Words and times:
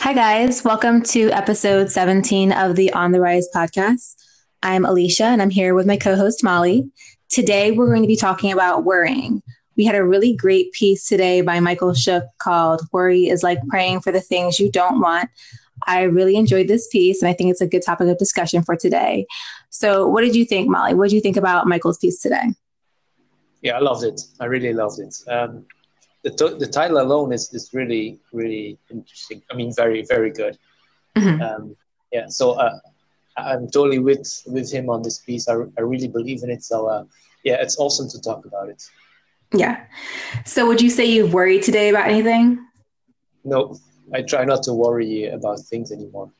Hi, 0.00 0.14
guys. 0.14 0.64
Welcome 0.64 1.02
to 1.02 1.30
episode 1.30 1.90
17 1.90 2.52
of 2.52 2.74
the 2.74 2.90
On 2.94 3.12
the 3.12 3.20
Rise 3.20 3.46
podcast. 3.54 4.16
I'm 4.62 4.86
Alicia 4.86 5.24
and 5.24 5.42
I'm 5.42 5.50
here 5.50 5.74
with 5.74 5.86
my 5.86 5.98
co 5.98 6.16
host, 6.16 6.42
Molly. 6.42 6.90
Today, 7.28 7.70
we're 7.70 7.90
going 7.90 8.00
to 8.00 8.08
be 8.08 8.16
talking 8.16 8.50
about 8.50 8.84
worrying. 8.84 9.42
We 9.76 9.84
had 9.84 9.94
a 9.94 10.02
really 10.02 10.34
great 10.34 10.72
piece 10.72 11.06
today 11.06 11.42
by 11.42 11.60
Michael 11.60 11.92
Shook 11.92 12.24
called 12.38 12.80
Worry 12.92 13.28
is 13.28 13.42
Like 13.42 13.58
Praying 13.68 14.00
for 14.00 14.10
the 14.10 14.22
Things 14.22 14.58
You 14.58 14.70
Don't 14.70 15.00
Want. 15.00 15.28
I 15.86 16.04
really 16.04 16.36
enjoyed 16.36 16.66
this 16.66 16.88
piece 16.88 17.20
and 17.20 17.28
I 17.28 17.34
think 17.34 17.50
it's 17.50 17.60
a 17.60 17.68
good 17.68 17.84
topic 17.84 18.08
of 18.08 18.16
discussion 18.16 18.62
for 18.62 18.76
today. 18.76 19.26
So, 19.68 20.08
what 20.08 20.22
did 20.22 20.34
you 20.34 20.46
think, 20.46 20.70
Molly? 20.70 20.94
What 20.94 21.10
did 21.10 21.14
you 21.14 21.20
think 21.20 21.36
about 21.36 21.66
Michael's 21.66 21.98
piece 21.98 22.22
today? 22.22 22.54
Yeah, 23.60 23.76
I 23.76 23.80
loved 23.80 24.04
it. 24.04 24.22
I 24.40 24.46
really 24.46 24.72
loved 24.72 24.98
it. 24.98 25.14
Um, 25.28 25.66
the, 26.22 26.30
t- 26.30 26.58
the 26.58 26.66
title 26.66 26.98
alone 26.98 27.32
is, 27.32 27.52
is 27.54 27.70
really 27.72 28.18
really 28.32 28.78
interesting. 28.90 29.42
I 29.50 29.54
mean, 29.54 29.72
very 29.74 30.02
very 30.02 30.30
good. 30.30 30.58
Mm-hmm. 31.16 31.42
Um, 31.42 31.76
yeah, 32.12 32.26
so 32.28 32.52
uh, 32.52 32.78
I'm 33.36 33.68
totally 33.70 33.98
with 33.98 34.42
with 34.46 34.70
him 34.70 34.90
on 34.90 35.02
this 35.02 35.18
piece. 35.18 35.48
I, 35.48 35.54
I 35.78 35.82
really 35.82 36.08
believe 36.08 36.42
in 36.42 36.50
it. 36.50 36.62
So 36.64 36.86
uh, 36.86 37.04
yeah, 37.44 37.56
it's 37.60 37.78
awesome 37.78 38.08
to 38.10 38.20
talk 38.20 38.44
about 38.44 38.68
it. 38.68 38.82
Yeah. 39.52 39.84
So 40.44 40.66
would 40.66 40.80
you 40.80 40.90
say 40.90 41.04
you've 41.06 41.34
worried 41.34 41.62
today 41.62 41.88
about 41.88 42.08
anything? 42.08 42.64
No, 43.44 43.76
I 44.14 44.22
try 44.22 44.44
not 44.44 44.62
to 44.64 44.74
worry 44.74 45.26
about 45.26 45.60
things 45.60 45.90
anymore. 45.90 46.30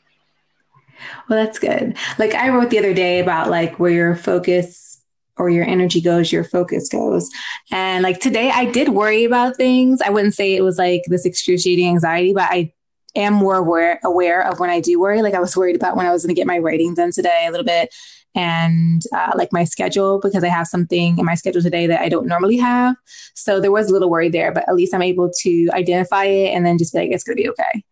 Well, 1.28 1.42
that's 1.42 1.58
good. 1.58 1.96
Like 2.18 2.34
I 2.34 2.50
wrote 2.50 2.70
the 2.70 2.78
other 2.78 2.94
day 2.94 3.20
about 3.20 3.48
like 3.50 3.78
where 3.78 3.90
your 3.90 4.14
focus 4.14 4.99
or 5.40 5.48
your 5.48 5.64
energy 5.64 6.00
goes, 6.00 6.30
your 6.30 6.44
focus 6.44 6.88
goes. 6.88 7.30
And 7.72 8.02
like 8.02 8.20
today, 8.20 8.50
I 8.50 8.66
did 8.66 8.90
worry 8.90 9.24
about 9.24 9.56
things. 9.56 10.02
I 10.02 10.10
wouldn't 10.10 10.34
say 10.34 10.54
it 10.54 10.62
was 10.62 10.76
like 10.76 11.02
this 11.06 11.24
excruciating 11.24 11.88
anxiety, 11.88 12.34
but 12.34 12.50
I 12.50 12.72
am 13.16 13.32
more 13.32 13.56
aware 13.56 13.98
aware 14.04 14.46
of 14.46 14.60
when 14.60 14.70
I 14.70 14.80
do 14.80 15.00
worry. 15.00 15.22
Like 15.22 15.34
I 15.34 15.40
was 15.40 15.56
worried 15.56 15.76
about 15.76 15.96
when 15.96 16.06
I 16.06 16.12
was 16.12 16.22
going 16.22 16.34
to 16.34 16.38
get 16.38 16.46
my 16.46 16.58
writing 16.58 16.94
done 16.94 17.10
today 17.10 17.46
a 17.48 17.50
little 17.50 17.64
bit, 17.64 17.92
and 18.34 19.02
uh, 19.14 19.32
like 19.34 19.48
my 19.50 19.64
schedule 19.64 20.20
because 20.20 20.44
I 20.44 20.48
have 20.48 20.66
something 20.66 21.18
in 21.18 21.24
my 21.24 21.34
schedule 21.34 21.62
today 21.62 21.86
that 21.86 22.00
I 22.00 22.10
don't 22.10 22.26
normally 22.26 22.58
have. 22.58 22.96
So 23.34 23.60
there 23.60 23.72
was 23.72 23.88
a 23.88 23.92
little 23.94 24.10
worry 24.10 24.28
there, 24.28 24.52
but 24.52 24.68
at 24.68 24.74
least 24.74 24.94
I'm 24.94 25.02
able 25.02 25.30
to 25.40 25.68
identify 25.72 26.24
it 26.24 26.54
and 26.54 26.66
then 26.66 26.76
just 26.76 26.92
be 26.92 27.00
like, 27.00 27.10
it's 27.10 27.24
going 27.24 27.38
to 27.38 27.42
be 27.42 27.48
okay. 27.48 27.84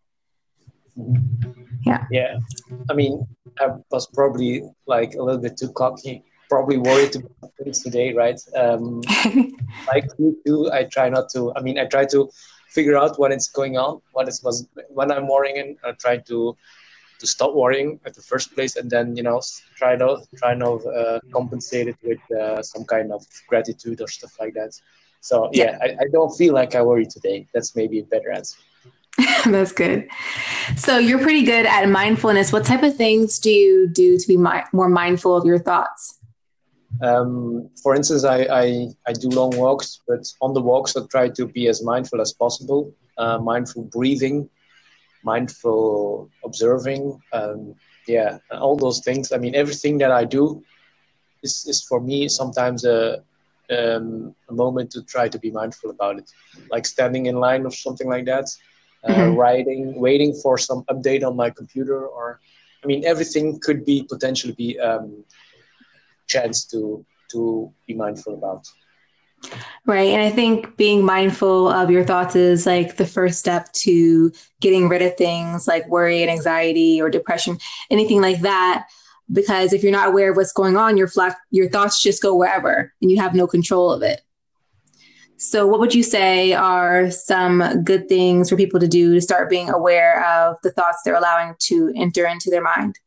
Yeah. 1.85 2.05
Yeah. 2.11 2.37
I 2.89 2.93
mean, 2.93 3.25
I 3.59 3.69
was 3.89 4.05
probably 4.07 4.63
like 4.85 5.15
a 5.15 5.23
little 5.23 5.41
bit 5.41 5.57
too 5.57 5.71
cocky 5.71 6.23
probably 6.49 6.77
worried 6.77 7.15
about 7.15 7.51
things 7.61 7.83
today, 7.83 8.13
right? 8.13 8.39
Um, 8.55 9.01
like 9.87 10.05
you 10.17 10.37
do, 10.45 10.71
I 10.71 10.83
try 10.83 11.09
not 11.09 11.29
to. 11.33 11.53
I 11.55 11.61
mean, 11.61 11.79
I 11.79 11.85
try 11.85 12.05
to 12.05 12.29
figure 12.69 12.97
out 12.97 13.19
what 13.19 13.31
is 13.31 13.47
going 13.47 13.77
on, 13.77 14.01
what 14.11 14.27
is 14.27 14.43
was 14.43 14.67
when 14.89 15.11
I'm 15.11 15.27
worrying, 15.27 15.57
and 15.59 15.77
I 15.85 15.91
try 15.93 16.17
to 16.17 16.57
to 17.19 17.27
stop 17.27 17.53
worrying 17.53 17.99
at 18.05 18.13
the 18.13 18.21
first 18.21 18.53
place, 18.55 18.75
and 18.75 18.89
then 18.89 19.15
you 19.15 19.23
know 19.23 19.41
try 19.75 19.95
to 19.95 20.17
try 20.35 20.55
to 20.55 20.65
uh, 20.65 21.19
compensate 21.31 21.87
it 21.87 21.97
with 22.03 22.19
uh, 22.31 22.61
some 22.63 22.83
kind 22.85 23.11
of 23.11 23.25
gratitude 23.47 24.01
or 24.01 24.07
stuff 24.07 24.33
like 24.39 24.53
that. 24.53 24.71
So 25.21 25.49
yeah, 25.53 25.77
I, 25.81 25.87
I 26.01 26.05
don't 26.11 26.35
feel 26.35 26.53
like 26.53 26.75
I 26.75 26.81
worry 26.81 27.05
today. 27.05 27.47
That's 27.53 27.75
maybe 27.75 27.99
a 27.99 28.03
better 28.03 28.31
answer. 28.31 28.57
That's 29.45 29.73
good. 29.73 30.07
So 30.77 30.97
you're 30.97 31.19
pretty 31.19 31.43
good 31.43 31.65
at 31.65 31.89
mindfulness. 31.89 32.53
What 32.53 32.65
type 32.65 32.83
of 32.83 32.95
things 32.95 33.39
do 33.39 33.49
you 33.49 33.87
do 33.87 34.17
to 34.17 34.27
be 34.27 34.37
mi- 34.37 34.63
more 34.71 34.87
mindful 34.87 35.35
of 35.35 35.45
your 35.45 35.59
thoughts? 35.59 36.18
Um, 37.01 37.69
for 37.81 37.95
instance, 37.95 38.23
I, 38.23 38.39
I, 38.43 38.87
I, 39.07 39.13
do 39.13 39.29
long 39.29 39.55
walks, 39.55 40.01
but 40.07 40.27
on 40.41 40.53
the 40.53 40.61
walks, 40.61 40.97
I 40.97 41.05
try 41.07 41.29
to 41.29 41.45
be 41.45 41.67
as 41.67 41.81
mindful 41.83 42.19
as 42.19 42.33
possible. 42.33 42.93
Uh, 43.17 43.37
mindful 43.37 43.83
breathing, 43.83 44.49
mindful 45.23 46.29
observing. 46.43 47.19
Um, 47.31 47.75
yeah, 48.07 48.39
all 48.51 48.75
those 48.75 48.99
things. 48.99 49.31
I 49.31 49.37
mean, 49.37 49.55
everything 49.55 49.97
that 49.99 50.11
I 50.11 50.25
do 50.25 50.63
is, 51.43 51.65
is 51.67 51.83
for 51.83 52.01
me 52.01 52.27
sometimes 52.27 52.83
a, 52.83 53.23
um, 53.69 54.35
a 54.49 54.53
moment 54.53 54.91
to 54.91 55.03
try 55.03 55.29
to 55.29 55.39
be 55.39 55.51
mindful 55.51 55.91
about 55.91 56.17
it. 56.17 56.29
Like 56.69 56.85
standing 56.85 57.27
in 57.27 57.35
line 57.35 57.65
or 57.65 57.71
something 57.71 58.09
like 58.09 58.25
that, 58.25 58.45
uh, 59.03 59.13
mm-hmm. 59.13 59.35
writing, 59.35 59.99
waiting 59.99 60.33
for 60.33 60.57
some 60.57 60.83
update 60.85 61.25
on 61.25 61.35
my 61.35 61.49
computer, 61.49 62.05
or 62.05 62.39
I 62.83 62.87
mean, 62.87 63.05
everything 63.05 63.59
could 63.59 63.85
be 63.85 64.03
potentially 64.03 64.53
be 64.53 64.79
um, 64.79 65.23
chance 66.29 66.65
to 66.65 67.05
to 67.31 67.71
be 67.87 67.93
mindful 67.93 68.33
about. 68.33 68.65
Right. 69.85 70.09
And 70.09 70.21
I 70.21 70.29
think 70.29 70.75
being 70.77 71.05
mindful 71.05 71.69
of 71.69 71.89
your 71.89 72.03
thoughts 72.03 72.35
is 72.35 72.65
like 72.65 72.97
the 72.97 73.05
first 73.05 73.39
step 73.39 73.71
to 73.73 74.31
getting 74.59 74.89
rid 74.89 75.01
of 75.01 75.15
things 75.15 75.67
like 75.67 75.87
worry 75.87 76.21
and 76.21 76.29
anxiety 76.29 77.01
or 77.01 77.09
depression, 77.09 77.57
anything 77.89 78.21
like 78.21 78.41
that. 78.41 78.87
Because 79.31 79.73
if 79.73 79.83
you're 79.83 79.91
not 79.91 80.09
aware 80.09 80.31
of 80.31 80.37
what's 80.37 80.51
going 80.51 80.75
on, 80.75 80.97
your 80.97 81.09
your 81.51 81.69
thoughts 81.69 82.01
just 82.01 82.21
go 82.21 82.35
wherever 82.35 82.93
and 83.01 83.11
you 83.11 83.17
have 83.19 83.35
no 83.35 83.47
control 83.47 83.91
of 83.91 84.01
it. 84.01 84.21
So, 85.37 85.65
what 85.65 85.79
would 85.79 85.95
you 85.95 86.03
say 86.03 86.51
are 86.51 87.09
some 87.11 87.83
good 87.83 88.09
things 88.09 88.49
for 88.49 88.57
people 88.57 88.79
to 88.79 88.87
do 88.87 89.13
to 89.13 89.21
start 89.21 89.49
being 89.49 89.69
aware 89.69 90.25
of 90.25 90.57
the 90.63 90.71
thoughts 90.71 90.99
they're 91.05 91.15
allowing 91.15 91.55
to 91.59 91.93
enter 91.95 92.25
into 92.25 92.49
their 92.49 92.61
mind? 92.61 92.99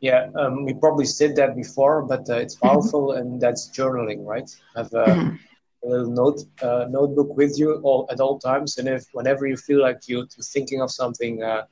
Yeah, 0.00 0.28
um, 0.34 0.64
we 0.64 0.74
probably 0.74 1.06
said 1.06 1.36
that 1.36 1.56
before, 1.56 2.02
but 2.02 2.28
uh, 2.28 2.36
it's 2.36 2.56
mm-hmm. 2.56 2.68
powerful, 2.68 3.12
and 3.12 3.40
that's 3.40 3.70
journaling, 3.70 4.24
right? 4.24 4.48
Have 4.76 4.92
a, 4.92 5.06
mm-hmm. 5.06 5.36
a 5.84 5.88
little 5.88 6.10
note 6.10 6.42
uh, 6.62 6.86
notebook 6.88 7.36
with 7.36 7.58
you 7.58 7.74
all 7.82 8.06
at 8.10 8.20
all 8.20 8.38
times, 8.38 8.78
and 8.78 8.88
if 8.88 9.06
whenever 9.12 9.46
you 9.46 9.56
feel 9.56 9.80
like 9.80 10.00
you're 10.06 10.26
thinking 10.26 10.82
of 10.82 10.90
something 10.90 11.42
uh, 11.42 11.64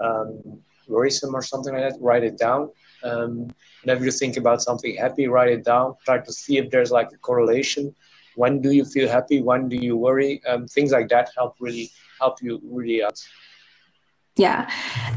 um, 0.00 0.62
worrisome 0.88 1.34
or 1.34 1.42
something 1.42 1.74
like 1.74 1.92
that, 1.92 2.00
write 2.00 2.24
it 2.24 2.38
down. 2.38 2.70
Um, 3.04 3.48
whenever 3.82 4.04
you 4.04 4.12
think 4.12 4.36
about 4.36 4.62
something 4.62 4.96
happy, 4.96 5.26
write 5.28 5.50
it 5.50 5.64
down. 5.64 5.96
Try 6.04 6.18
to 6.18 6.32
see 6.32 6.58
if 6.58 6.70
there's 6.70 6.90
like 6.90 7.12
a 7.12 7.18
correlation. 7.18 7.94
When 8.36 8.60
do 8.60 8.70
you 8.70 8.84
feel 8.84 9.08
happy? 9.08 9.42
When 9.42 9.68
do 9.68 9.76
you 9.76 9.96
worry? 9.96 10.42
Um, 10.46 10.66
things 10.66 10.92
like 10.92 11.08
that 11.08 11.30
help 11.36 11.56
really 11.60 11.90
help 12.18 12.42
you 12.42 12.60
really 12.64 13.02
out. 13.02 13.20
Yeah. 14.36 14.70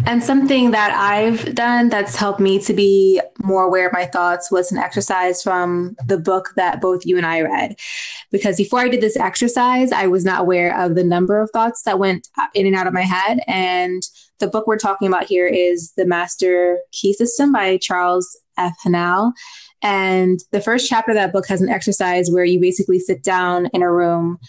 And 0.05 0.21
something 0.21 0.71
that 0.71 0.91
I've 0.91 1.55
done 1.55 1.87
that's 1.87 2.17
helped 2.17 2.41
me 2.41 2.59
to 2.59 2.73
be 2.73 3.21
more 3.41 3.63
aware 3.63 3.87
of 3.87 3.93
my 3.93 4.05
thoughts 4.05 4.51
was 4.51 4.73
an 4.73 4.77
exercise 4.77 5.41
from 5.41 5.95
the 6.05 6.17
book 6.17 6.49
that 6.57 6.81
both 6.81 7.05
you 7.05 7.15
and 7.15 7.25
I 7.25 7.41
read. 7.41 7.77
Because 8.29 8.57
before 8.57 8.81
I 8.81 8.89
did 8.89 8.99
this 8.99 9.15
exercise, 9.15 9.93
I 9.93 10.07
was 10.07 10.25
not 10.25 10.41
aware 10.41 10.77
of 10.77 10.95
the 10.95 11.03
number 11.03 11.39
of 11.39 11.49
thoughts 11.51 11.83
that 11.83 11.97
went 11.97 12.27
in 12.53 12.67
and 12.67 12.75
out 12.75 12.87
of 12.87 12.93
my 12.93 13.03
head. 13.03 13.39
And 13.47 14.03
the 14.39 14.47
book 14.47 14.67
we're 14.67 14.77
talking 14.77 15.07
about 15.07 15.23
here 15.23 15.47
is 15.47 15.93
The 15.95 16.05
Master 16.05 16.79
Key 16.91 17.13
System 17.13 17.53
by 17.53 17.77
Charles 17.77 18.37
F. 18.57 18.75
Haanel. 18.85 19.31
And 19.81 20.41
the 20.51 20.61
first 20.61 20.89
chapter 20.89 21.11
of 21.11 21.15
that 21.15 21.31
book 21.31 21.47
has 21.47 21.61
an 21.61 21.69
exercise 21.69 22.29
where 22.29 22.43
you 22.43 22.59
basically 22.59 22.99
sit 22.99 23.23
down 23.23 23.67
in 23.67 23.81
a 23.81 23.91
room 23.91 24.39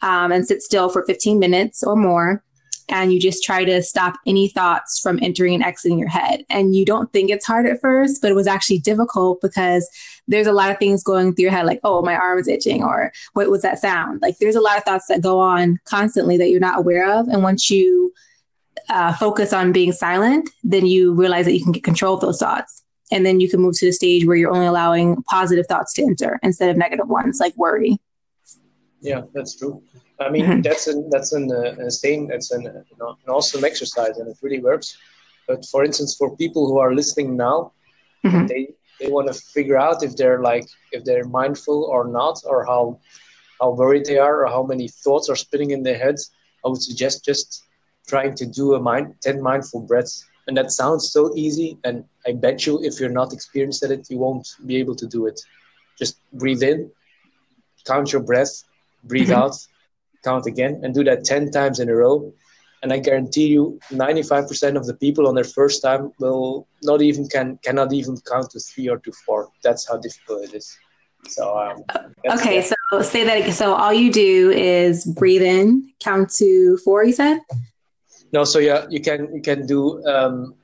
um, 0.00 0.32
and 0.32 0.46
sit 0.46 0.62
still 0.62 0.88
for 0.88 1.04
15 1.04 1.38
minutes 1.38 1.82
or 1.82 1.94
more 1.94 2.42
and 2.88 3.12
you 3.12 3.20
just 3.20 3.42
try 3.42 3.64
to 3.64 3.82
stop 3.82 4.14
any 4.26 4.48
thoughts 4.48 5.00
from 5.00 5.18
entering 5.22 5.54
and 5.54 5.64
exiting 5.64 5.98
your 5.98 6.08
head. 6.08 6.44
And 6.50 6.74
you 6.74 6.84
don't 6.84 7.12
think 7.12 7.30
it's 7.30 7.46
hard 7.46 7.66
at 7.66 7.80
first, 7.80 8.20
but 8.20 8.30
it 8.30 8.34
was 8.34 8.46
actually 8.46 8.78
difficult 8.78 9.40
because 9.40 9.88
there's 10.28 10.46
a 10.46 10.52
lot 10.52 10.70
of 10.70 10.78
things 10.78 11.02
going 11.02 11.34
through 11.34 11.44
your 11.44 11.52
head, 11.52 11.66
like, 11.66 11.80
oh, 11.84 12.02
my 12.02 12.14
arm's 12.14 12.48
itching, 12.48 12.82
or 12.82 13.12
what 13.34 13.50
was 13.50 13.62
that 13.62 13.78
sound? 13.78 14.22
Like, 14.22 14.38
there's 14.38 14.56
a 14.56 14.60
lot 14.60 14.78
of 14.78 14.84
thoughts 14.84 15.06
that 15.08 15.20
go 15.20 15.38
on 15.38 15.78
constantly 15.84 16.36
that 16.38 16.50
you're 16.50 16.60
not 16.60 16.78
aware 16.78 17.10
of. 17.10 17.28
And 17.28 17.42
once 17.42 17.70
you 17.70 18.12
uh, 18.88 19.12
focus 19.14 19.52
on 19.52 19.72
being 19.72 19.92
silent, 19.92 20.48
then 20.62 20.86
you 20.86 21.14
realize 21.14 21.44
that 21.46 21.54
you 21.54 21.62
can 21.62 21.72
get 21.72 21.84
control 21.84 22.14
of 22.14 22.20
those 22.20 22.38
thoughts. 22.38 22.82
And 23.12 23.24
then 23.24 23.38
you 23.38 23.50
can 23.50 23.60
move 23.60 23.76
to 23.78 23.86
the 23.86 23.92
stage 23.92 24.24
where 24.24 24.36
you're 24.36 24.50
only 24.50 24.66
allowing 24.66 25.22
positive 25.24 25.66
thoughts 25.66 25.92
to 25.94 26.02
enter 26.02 26.38
instead 26.42 26.70
of 26.70 26.76
negative 26.76 27.08
ones, 27.08 27.38
like 27.38 27.54
worry. 27.56 27.98
Yeah, 29.04 29.22
that's 29.34 29.54
true. 29.56 29.82
I 30.18 30.30
mean, 30.30 30.46
mm-hmm. 30.46 30.60
that's 30.66 30.86
an 30.86 31.08
that's 31.10 31.32
an, 31.32 31.52
uh, 31.52 31.74
that's 31.76 32.50
an, 32.50 32.62
you 32.64 32.96
know, 32.98 33.16
an 33.24 33.28
awesome 33.28 33.64
exercise, 33.64 34.16
and 34.18 34.28
it 34.28 34.38
really 34.42 34.60
works. 34.60 34.96
But 35.46 35.66
for 35.66 35.84
instance, 35.84 36.16
for 36.16 36.34
people 36.36 36.66
who 36.66 36.78
are 36.78 36.94
listening 36.94 37.36
now, 37.36 37.72
mm-hmm. 38.24 38.46
they 38.46 38.70
they 38.98 39.08
want 39.08 39.28
to 39.30 39.34
figure 39.34 39.78
out 39.78 40.02
if 40.02 40.16
they're 40.16 40.40
like 40.40 40.66
if 40.92 41.04
they're 41.04 41.24
mindful 41.24 41.84
or 41.84 42.08
not, 42.08 42.40
or 42.46 42.64
how 42.64 42.98
how 43.60 43.70
worried 43.72 44.06
they 44.06 44.18
are, 44.18 44.42
or 44.42 44.46
how 44.46 44.62
many 44.62 44.88
thoughts 44.88 45.28
are 45.28 45.36
spinning 45.36 45.70
in 45.72 45.82
their 45.82 45.98
heads. 45.98 46.30
I 46.64 46.68
would 46.68 46.82
suggest 46.82 47.24
just 47.24 47.64
trying 48.06 48.34
to 48.36 48.46
do 48.46 48.74
a 48.74 48.80
mind 48.80 49.16
ten 49.20 49.42
mindful 49.42 49.82
breaths, 49.82 50.24
and 50.46 50.56
that 50.56 50.72
sounds 50.72 51.12
so 51.12 51.30
easy. 51.36 51.76
And 51.84 52.04
I 52.26 52.32
bet 52.32 52.64
you, 52.64 52.82
if 52.82 53.00
you're 53.00 53.18
not 53.20 53.34
experienced 53.34 53.82
at 53.82 53.90
it, 53.90 54.08
you 54.08 54.16
won't 54.16 54.48
be 54.64 54.76
able 54.76 54.96
to 54.96 55.06
do 55.06 55.26
it. 55.26 55.38
Just 55.98 56.16
breathe 56.32 56.62
in, 56.62 56.90
count 57.84 58.12
your 58.12 58.22
breath, 58.22 58.64
breathe 59.04 59.30
mm-hmm. 59.30 59.42
out 59.42 59.56
count 60.24 60.46
again 60.46 60.80
and 60.82 60.94
do 60.94 61.04
that 61.04 61.24
10 61.24 61.50
times 61.50 61.80
in 61.80 61.88
a 61.88 61.94
row. 61.94 62.32
And 62.82 62.92
i 62.92 62.98
guarantee 62.98 63.46
you 63.46 63.78
95% 63.90 64.76
of 64.76 64.86
the 64.86 64.94
people 64.94 65.26
on 65.26 65.34
their 65.34 65.50
first 65.58 65.82
time 65.82 66.12
will 66.18 66.66
not 66.82 67.00
even 67.00 67.28
can 67.28 67.58
cannot 67.62 67.92
even 67.94 68.18
count 68.30 68.50
to 68.50 68.60
three 68.60 68.88
or 68.88 68.98
to 68.98 69.12
four. 69.24 69.48
That's 69.62 69.88
how 69.88 69.96
difficult 69.96 70.44
it 70.44 70.54
is. 70.54 70.76
So 71.28 71.56
um, 71.56 71.76
okay 72.36 72.60
so 72.60 72.74
say 73.00 73.24
that 73.24 73.50
so 73.54 73.72
all 73.72 73.94
you 73.94 74.12
do 74.12 74.50
is 74.50 75.06
breathe 75.06 75.40
in 75.40 75.92
count 76.00 76.28
to 76.40 76.76
four 76.84 77.04
you 77.04 77.14
said? 77.14 77.38
No, 78.34 78.42
so 78.42 78.58
yeah, 78.58 78.84
you 78.90 79.00
can 79.00 79.32
you 79.32 79.40
can 79.40 79.64
do 79.64 80.04
um, 80.06 80.54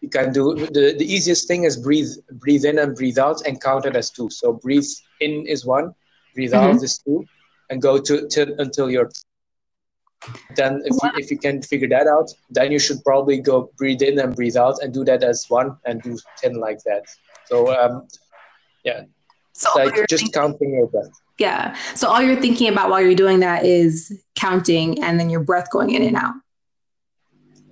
you 0.00 0.08
can 0.08 0.32
do 0.32 0.54
the, 0.54 0.94
the 0.96 1.04
easiest 1.04 1.46
thing 1.46 1.64
is 1.64 1.76
breathe 1.76 2.10
breathe 2.32 2.64
in 2.64 2.78
and 2.78 2.96
breathe 2.96 3.18
out 3.18 3.46
and 3.46 3.60
count 3.60 3.84
it 3.84 3.94
as 3.94 4.10
two. 4.10 4.30
So 4.30 4.54
breathe 4.54 4.90
in 5.20 5.46
is 5.46 5.66
one, 5.66 5.94
breathe 6.34 6.52
mm-hmm. 6.52 6.76
out 6.76 6.82
is 6.82 6.98
two, 6.98 7.26
and 7.70 7.80
go 7.80 7.98
to, 7.98 8.28
to 8.28 8.54
until 8.60 8.90
you're 8.90 9.10
then 10.54 10.82
if, 10.84 10.94
you, 11.02 11.10
if 11.16 11.30
you 11.30 11.38
can 11.38 11.62
figure 11.62 11.88
that 11.88 12.06
out 12.06 12.28
then 12.50 12.70
you 12.70 12.78
should 12.78 13.02
probably 13.04 13.38
go 13.38 13.70
breathe 13.78 14.02
in 14.02 14.18
and 14.18 14.36
breathe 14.36 14.56
out 14.56 14.76
and 14.82 14.92
do 14.92 15.02
that 15.04 15.22
as 15.22 15.46
one 15.48 15.76
and 15.86 16.02
do 16.02 16.18
10 16.42 16.60
like 16.60 16.78
that. 16.84 17.04
So 17.46 17.72
um 17.74 18.06
yeah. 18.84 19.04
So 19.54 19.70
like 19.76 19.94
just 20.08 20.24
thinking, 20.24 20.32
counting 20.32 20.74
your 20.74 20.88
breath. 20.88 21.10
Yeah. 21.38 21.74
So 21.94 22.08
all 22.08 22.20
you're 22.20 22.40
thinking 22.40 22.68
about 22.68 22.90
while 22.90 23.00
you're 23.00 23.14
doing 23.14 23.40
that 23.40 23.64
is 23.64 24.22
counting 24.34 25.02
and 25.02 25.18
then 25.18 25.30
your 25.30 25.40
breath 25.40 25.70
going 25.70 25.90
in 25.90 26.02
and 26.02 26.16
out. 26.16 26.34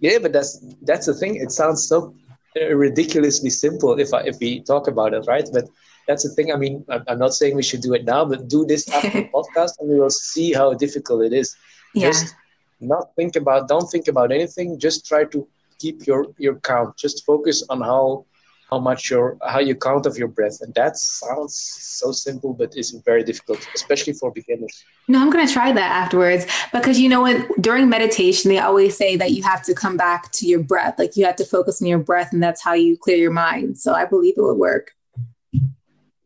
Yeah 0.00 0.19
but 0.19 0.33
that's 0.33 0.65
that's 0.83 1.06
the 1.06 1.15
thing. 1.15 1.37
It 1.37 1.50
sounds 1.50 1.87
so 1.87 2.15
ridiculously 2.56 3.50
simple 3.50 3.99
if 3.99 4.15
I, 4.15 4.23
if 4.23 4.39
we 4.41 4.62
talk 4.62 4.89
about 4.89 5.12
it 5.12 5.27
right? 5.29 5.49
But 5.53 5.69
that's 6.08 6.25
the 6.25 6.31
thing. 6.31 6.52
I 6.52 6.56
mean 6.56 6.84
i'm 6.88 7.19
not 7.19 7.34
saying 7.34 7.55
we 7.55 7.62
should 7.62 7.82
do 7.82 7.94
it 7.94 8.05
now 8.05 8.25
but 8.25 8.49
do 8.49 8.64
this 8.64 8.88
after 8.88 9.10
the 9.20 9.28
podcast 9.37 9.72
and 9.78 9.88
we 9.88 10.00
will 10.00 10.10
see 10.10 10.52
how 10.52 10.75
difficult 10.75 11.22
it 11.22 11.32
is. 11.32 11.55
Yeah. 11.94 12.08
just 12.08 12.34
not 12.81 13.14
think 13.14 13.37
about 13.37 13.69
don't 13.69 13.88
think 13.90 14.08
about 14.08 14.32
anything. 14.32 14.78
Just 14.78 15.06
try 15.06 15.25
to 15.25 15.46
keep 15.78 16.06
your 16.06 16.26
your 16.38 16.56
count. 16.56 16.96
Just 16.96 17.25
focus 17.26 17.62
on 17.69 17.81
how 17.82 18.25
how 18.70 18.78
much 18.78 19.10
your 19.10 19.38
how 19.46 19.60
you 19.60 19.75
count 19.75 20.06
of 20.06 20.16
your 20.16 20.28
breath. 20.28 20.58
And 20.62 20.75
that 20.75 20.96
sounds 20.96 21.55
so 22.00 22.12
simple 22.12 22.52
but 22.54 22.75
it's 22.75 22.90
very 23.11 23.22
difficult 23.22 23.66
especially 23.75 24.14
for 24.14 24.31
beginners. 24.31 24.84
No 25.08 25.20
i'm 25.20 25.31
going 25.31 25.46
to 25.46 25.52
try 25.52 25.72
that 25.72 25.93
afterwards. 26.02 26.46
Because 26.72 26.99
you 26.99 27.08
know 27.08 27.20
what? 27.20 27.37
During 27.61 27.88
meditation 27.88 28.50
they 28.50 28.58
always 28.58 28.96
say 28.96 29.16
that 29.16 29.32
you 29.32 29.43
have 29.43 29.62
to 29.64 29.75
come 29.75 29.96
back 29.96 30.32
to 30.32 30.46
your 30.46 30.62
breath. 30.62 30.99
Like 30.99 31.16
you 31.16 31.25
have 31.26 31.37
to 31.37 31.44
focus 31.44 31.82
on 31.82 31.88
your 31.88 32.04
breath 32.11 32.32
and 32.32 32.43
that's 32.43 32.62
how 32.62 32.75
you 32.75 32.96
clear 32.96 33.19
your 33.19 33.37
mind. 33.46 33.78
So 33.78 33.93
i 33.93 34.04
believe 34.04 34.34
it 34.38 34.43
would 34.43 34.62
work 34.70 34.94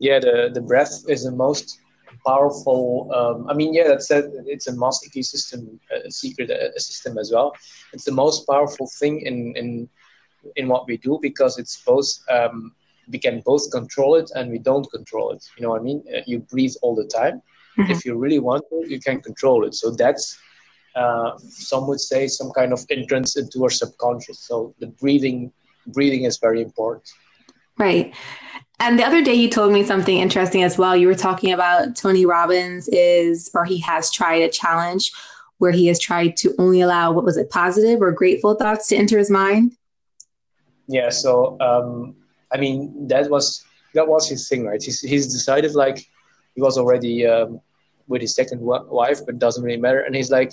yeah 0.06 0.18
the 0.26 0.50
the 0.56 0.64
breath 0.70 0.94
is 1.08 1.20
the 1.24 1.36
most 1.46 1.66
powerful. 2.26 3.10
Um, 3.14 3.48
I 3.48 3.54
mean, 3.54 3.74
yeah, 3.74 3.88
that's 3.88 4.10
a, 4.10 4.30
it's 4.46 4.66
a 4.68 5.22
system, 5.22 5.80
a 6.06 6.10
secret 6.10 6.50
a 6.50 6.80
system 6.80 7.18
as 7.18 7.30
well. 7.32 7.54
It's 7.92 8.04
the 8.04 8.12
most 8.12 8.46
powerful 8.46 8.88
thing 8.98 9.20
in 9.20 9.54
in 9.56 9.88
in 10.56 10.68
what 10.68 10.86
we 10.86 10.96
do 10.96 11.18
because 11.22 11.58
it's 11.58 11.82
both. 11.84 12.08
Um, 12.30 12.74
we 13.10 13.18
can 13.18 13.42
both 13.44 13.68
control 13.72 14.14
it 14.14 14.30
and 14.36 14.50
we 14.50 14.58
don't 14.58 14.88
control 14.92 15.32
it. 15.32 15.44
You 15.56 15.64
know 15.64 15.70
what 15.70 15.80
I 15.80 15.84
mean? 15.84 16.04
Uh, 16.08 16.20
you 16.24 16.38
breathe 16.38 16.74
all 16.82 16.94
the 16.94 17.08
time. 17.20 17.42
Mm-hmm. 17.76 17.90
If 17.90 18.04
you 18.04 18.16
really 18.16 18.38
want 18.38 18.64
to, 18.70 18.84
you 18.88 19.00
can 19.00 19.20
control 19.20 19.66
it. 19.66 19.74
So 19.74 19.90
that's 19.90 20.38
uh, 20.94 21.32
some 21.38 21.88
would 21.88 22.00
say 22.00 22.28
some 22.28 22.52
kind 22.52 22.72
of 22.72 22.80
entrance 22.90 23.36
into 23.36 23.64
our 23.64 23.70
subconscious. 23.70 24.38
So 24.38 24.74
the 24.78 24.86
breathing 24.86 25.52
breathing 25.88 26.24
is 26.24 26.38
very 26.38 26.62
important. 26.62 27.04
Right. 27.82 28.14
And 28.78 28.96
the 28.96 29.02
other 29.02 29.24
day 29.24 29.34
you 29.34 29.50
told 29.50 29.72
me 29.72 29.82
something 29.82 30.16
interesting 30.16 30.62
as 30.62 30.78
well. 30.78 30.96
You 30.96 31.08
were 31.08 31.16
talking 31.16 31.52
about 31.52 31.96
Tony 31.96 32.24
Robbins 32.24 32.88
is, 32.92 33.50
or 33.54 33.64
he 33.64 33.80
has 33.80 34.08
tried 34.08 34.42
a 34.42 34.48
challenge 34.48 35.10
where 35.58 35.72
he 35.72 35.88
has 35.88 35.98
tried 35.98 36.36
to 36.36 36.54
only 36.60 36.80
allow, 36.80 37.10
what 37.10 37.24
was 37.24 37.36
it, 37.36 37.50
positive 37.50 38.00
or 38.00 38.12
grateful 38.12 38.54
thoughts 38.54 38.86
to 38.88 38.96
enter 38.96 39.18
his 39.18 39.30
mind? 39.30 39.76
Yeah. 40.86 41.10
So, 41.10 41.56
um, 41.60 42.14
I 42.52 42.58
mean, 42.58 43.08
that 43.08 43.28
was, 43.28 43.64
that 43.94 44.06
was 44.06 44.28
his 44.28 44.48
thing, 44.48 44.64
right? 44.64 44.80
He's, 44.80 45.00
he's 45.00 45.32
decided 45.32 45.74
like 45.74 45.98
he 46.54 46.62
was 46.62 46.78
already 46.78 47.26
um, 47.26 47.60
with 48.06 48.20
his 48.20 48.32
second 48.32 48.60
wife, 48.60 49.26
but 49.26 49.40
doesn't 49.40 49.64
really 49.64 49.80
matter. 49.80 50.02
And 50.02 50.14
he's 50.14 50.30
like, 50.30 50.52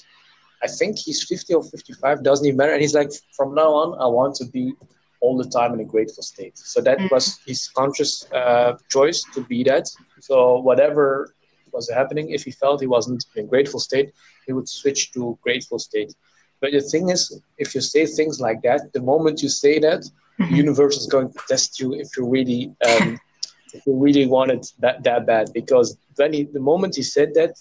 I 0.63 0.67
think 0.67 0.97
he's 0.97 1.23
50 1.25 1.53
or 1.53 1.63
55, 1.63 2.23
doesn't 2.23 2.47
even 2.47 2.57
matter. 2.57 2.73
And 2.73 2.81
he's 2.81 2.95
like, 2.95 3.11
from 3.37 3.53
now 3.53 3.71
on, 3.71 4.01
I 4.01 4.07
want 4.07 4.33
to 4.37 4.45
be 4.45 4.73
all 5.21 5.37
the 5.37 5.49
time 5.49 5.73
in 5.73 5.79
a 5.79 5.83
grateful 5.83 6.23
state. 6.23 6.57
So 6.57 6.81
that 6.81 6.97
mm. 6.97 7.11
was 7.11 7.39
his 7.45 7.67
conscious 7.69 8.25
uh, 8.31 8.77
choice 8.89 9.23
to 9.33 9.41
be 9.41 9.63
that. 9.63 9.87
So 10.19 10.59
whatever 10.59 11.33
was 11.71 11.89
happening, 11.89 12.31
if 12.31 12.43
he 12.43 12.51
felt 12.51 12.81
he 12.81 12.87
wasn't 12.87 13.25
in 13.35 13.45
a 13.45 13.47
grateful 13.47 13.79
state, 13.79 14.13
he 14.45 14.53
would 14.53 14.67
switch 14.67 15.11
to 15.13 15.37
grateful 15.41 15.79
state. 15.79 16.13
But 16.61 16.71
the 16.71 16.81
thing 16.81 17.09
is, 17.09 17.41
if 17.57 17.75
you 17.75 17.81
say 17.81 18.05
things 18.05 18.39
like 18.39 18.61
that, 18.63 18.91
the 18.93 19.01
moment 19.01 19.41
you 19.41 19.49
say 19.49 19.79
that, 19.79 20.01
mm-hmm. 20.01 20.51
the 20.51 20.57
universe 20.57 20.97
is 20.97 21.07
going 21.07 21.31
to 21.31 21.39
test 21.47 21.79
you 21.79 21.93
if 21.93 22.09
you 22.17 22.27
really, 22.27 22.73
um, 22.85 23.19
if 23.73 23.85
you 23.85 23.95
really 23.95 24.25
want 24.25 24.51
it 24.51 24.67
that, 24.79 25.03
that 25.03 25.25
bad. 25.25 25.51
Because 25.53 25.97
when 26.15 26.33
he, 26.33 26.43
the 26.43 26.59
moment 26.59 26.95
he 26.95 27.03
said 27.03 27.33
that, 27.35 27.53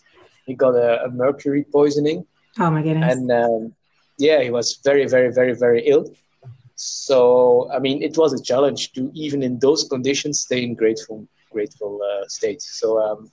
he 0.46 0.54
got 0.54 0.74
a, 0.74 1.04
a 1.04 1.10
mercury 1.10 1.64
poisoning. 1.64 2.26
Oh 2.58 2.70
my 2.70 2.82
goodness! 2.82 3.14
And 3.14 3.30
um, 3.30 3.74
yeah, 4.18 4.42
he 4.42 4.50
was 4.50 4.80
very, 4.82 5.06
very, 5.06 5.32
very, 5.32 5.54
very 5.54 5.82
ill. 5.86 6.10
So, 6.80 7.68
I 7.72 7.80
mean, 7.80 8.02
it 8.04 8.16
was 8.16 8.32
a 8.32 8.40
challenge 8.40 8.92
to 8.92 9.10
even 9.12 9.42
in 9.42 9.58
those 9.58 9.82
conditions 9.84 10.40
stay 10.40 10.62
in 10.62 10.74
grateful, 10.74 11.26
grateful 11.50 12.00
uh, 12.00 12.24
state. 12.28 12.62
So, 12.62 13.00
um, 13.02 13.30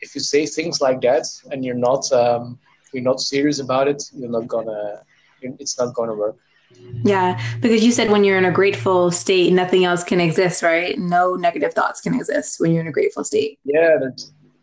if 0.00 0.14
you 0.14 0.20
say 0.20 0.44
things 0.44 0.82
like 0.82 1.00
that 1.00 1.24
and 1.50 1.64
you're 1.64 1.74
not, 1.74 2.10
um, 2.12 2.58
you're 2.92 3.02
not 3.02 3.20
serious 3.20 3.60
about 3.60 3.88
it, 3.88 4.02
you're 4.12 4.30
not 4.30 4.46
gonna, 4.46 5.00
it's 5.40 5.78
not 5.78 5.94
gonna 5.94 6.14
work. 6.14 6.36
Yeah, 7.02 7.40
because 7.62 7.82
you 7.82 7.92
said 7.92 8.10
when 8.10 8.24
you're 8.24 8.36
in 8.36 8.44
a 8.44 8.50
grateful 8.50 9.10
state, 9.10 9.54
nothing 9.54 9.86
else 9.86 10.04
can 10.04 10.20
exist, 10.20 10.62
right? 10.62 10.98
No 10.98 11.34
negative 11.34 11.72
thoughts 11.72 12.02
can 12.02 12.14
exist 12.14 12.60
when 12.60 12.72
you're 12.72 12.82
in 12.82 12.88
a 12.88 12.92
grateful 12.92 13.24
state. 13.24 13.58
Yeah, 13.64 13.96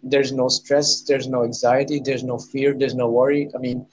there's 0.03 0.31
no 0.31 0.49
stress, 0.49 1.01
there's 1.01 1.27
no 1.27 1.43
anxiety, 1.43 1.99
there's 2.03 2.23
no 2.23 2.37
fear, 2.37 2.75
there's 2.77 2.93
no 2.93 3.09
worry. 3.09 3.49
I 3.55 3.57
mean, 3.57 3.87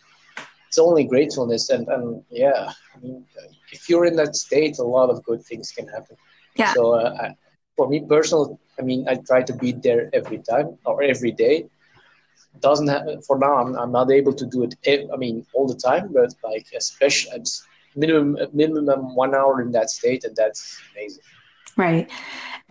it's 0.71 0.79
only 0.79 1.03
gratefulness, 1.03 1.71
and 1.71 1.89
and 1.89 2.23
yeah, 2.31 2.71
I 2.95 2.97
mean, 3.03 3.27
if 3.73 3.89
you're 3.89 4.07
in 4.07 4.15
that 4.23 4.37
state, 4.37 4.79
a 4.79 4.85
lot 4.85 5.11
of 5.11 5.21
good 5.25 5.43
things 5.43 5.73
can 5.77 5.89
happen. 5.89 6.17
Yeah. 6.55 6.73
So 6.75 6.95
uh, 6.95 7.13
I, 7.21 7.35
for 7.77 7.89
me 7.89 7.99
personally, 8.09 8.57
I 8.79 8.83
mean, 8.83 9.05
I 9.09 9.17
try 9.17 9.43
to 9.43 9.55
be 9.65 9.73
there 9.73 10.09
every 10.13 10.39
time 10.39 10.79
or 10.85 11.03
every 11.03 11.33
day. 11.33 11.67
Doesn't 12.61 12.87
have, 12.87 13.25
for 13.27 13.37
now. 13.37 13.55
I'm, 13.63 13.75
I'm 13.75 13.91
not 13.91 14.13
able 14.13 14.33
to 14.33 14.47
do 14.47 14.63
it. 14.63 15.11
I 15.13 15.17
mean, 15.17 15.45
all 15.55 15.67
the 15.67 15.75
time, 15.75 16.05
but 16.13 16.33
like 16.45 16.67
especially 16.77 17.43
minimum 17.97 18.39
minimum 18.53 19.17
one 19.17 19.35
hour 19.35 19.61
in 19.61 19.73
that 19.73 19.91
state, 19.91 20.23
and 20.23 20.37
that's 20.37 20.81
amazing. 20.93 21.25
Right. 21.77 22.09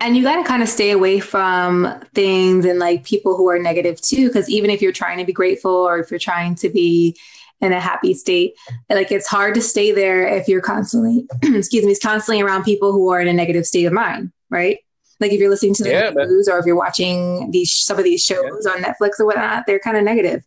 And 0.02 0.16
you 0.16 0.22
got 0.22 0.36
to 0.36 0.44
kind 0.44 0.62
of 0.62 0.68
stay 0.68 0.92
away 0.92 1.20
from 1.20 2.02
things 2.14 2.64
and 2.64 2.78
like 2.78 3.04
people 3.04 3.36
who 3.36 3.50
are 3.50 3.58
negative 3.58 4.00
too, 4.00 4.28
because 4.28 4.48
even 4.48 4.70
if 4.70 4.80
you're 4.80 4.92
trying 4.92 5.18
to 5.18 5.26
be 5.26 5.32
grateful 5.32 5.76
or 5.88 5.98
if 5.98 6.10
you're 6.10 6.26
trying 6.32 6.54
to 6.56 6.70
be 6.70 7.14
in 7.60 7.72
a 7.72 7.80
happy 7.80 8.14
state. 8.14 8.54
Like 8.88 9.12
it's 9.12 9.26
hard 9.26 9.54
to 9.54 9.60
stay 9.60 9.92
there 9.92 10.26
if 10.26 10.48
you're 10.48 10.60
constantly, 10.60 11.26
excuse 11.42 11.84
me, 11.84 11.92
it's 11.92 12.00
constantly 12.04 12.42
around 12.42 12.64
people 12.64 12.92
who 12.92 13.10
are 13.10 13.20
in 13.20 13.28
a 13.28 13.32
negative 13.32 13.66
state 13.66 13.84
of 13.84 13.92
mind, 13.92 14.32
right? 14.48 14.78
Like 15.20 15.32
if 15.32 15.40
you're 15.40 15.50
listening 15.50 15.74
to 15.74 15.84
the 15.84 15.90
yeah, 15.90 16.10
news 16.10 16.48
or 16.48 16.58
if 16.58 16.66
you're 16.66 16.76
watching 16.76 17.50
these 17.50 17.72
some 17.72 17.98
of 17.98 18.04
these 18.04 18.22
shows 18.22 18.64
yeah. 18.64 18.72
on 18.72 18.82
Netflix 18.82 19.20
or 19.20 19.26
whatnot, 19.26 19.64
they're 19.66 19.78
kind 19.78 19.96
of 19.96 20.04
negative. 20.04 20.42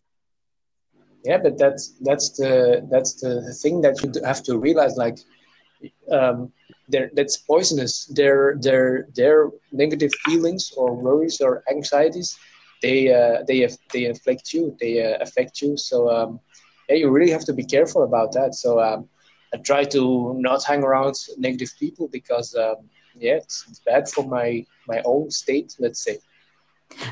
Yeah, 1.24 1.38
but 1.38 1.56
that's 1.56 1.94
that's 2.00 2.30
the 2.30 2.86
that's 2.90 3.14
the 3.14 3.54
thing 3.62 3.80
that 3.82 4.02
you 4.02 4.12
have 4.24 4.42
to 4.42 4.58
realize. 4.58 4.96
Like, 4.96 5.18
um, 6.10 6.52
they're, 6.88 7.10
that's 7.14 7.38
poisonous. 7.38 8.06
Their 8.06 8.56
their 8.60 9.06
their 9.14 9.50
negative 9.72 10.10
feelings 10.24 10.72
or 10.76 10.92
worries 10.94 11.40
or 11.40 11.62
anxieties, 11.70 12.36
they 12.82 13.14
uh, 13.14 13.44
they 13.46 13.66
they 13.92 14.06
affect 14.06 14.52
you. 14.52 14.76
They 14.80 15.02
uh, 15.02 15.18
affect 15.22 15.62
you. 15.62 15.76
So 15.76 16.10
um, 16.10 16.40
yeah, 16.88 16.96
you 16.96 17.10
really 17.10 17.30
have 17.30 17.44
to 17.46 17.52
be 17.52 17.64
careful 17.64 18.04
about 18.04 18.32
that. 18.32 18.54
So 18.54 18.80
um, 18.80 19.08
I 19.52 19.58
try 19.58 19.84
to 19.84 20.34
not 20.38 20.64
hang 20.64 20.82
around 20.82 21.16
negative 21.38 21.70
people 21.78 22.08
because 22.08 22.54
um, 22.54 22.76
yeah, 23.16 23.36
it's, 23.36 23.64
it's 23.68 23.80
bad 23.80 24.08
for 24.08 24.26
my 24.26 24.66
my 24.86 25.02
own 25.04 25.30
state. 25.30 25.74
Let's 25.78 26.02
say. 26.02 26.18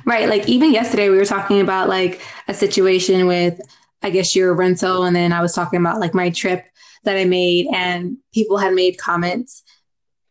Right. 0.05 0.29
Like 0.29 0.49
even 0.49 0.73
yesterday, 0.73 1.09
we 1.09 1.17
were 1.17 1.25
talking 1.25 1.61
about 1.61 1.89
like 1.89 2.21
a 2.47 2.55
situation 2.55 3.27
with, 3.27 3.61
I 4.03 4.11
guess, 4.11 4.37
your 4.37 4.55
rental, 4.55 5.05
and 5.05 5.17
then 5.17 5.33
I 5.33 5.41
was 5.41 5.55
talking 5.55 5.81
about 5.81 6.01
like 6.01 6.15
my 6.15 6.31
trip 6.31 6.65
that 7.05 7.17
I 7.17 7.25
made, 7.25 7.67
and 7.73 8.19
people 8.33 8.59
had 8.59 8.75
made 8.75 8.99
comments 8.99 9.63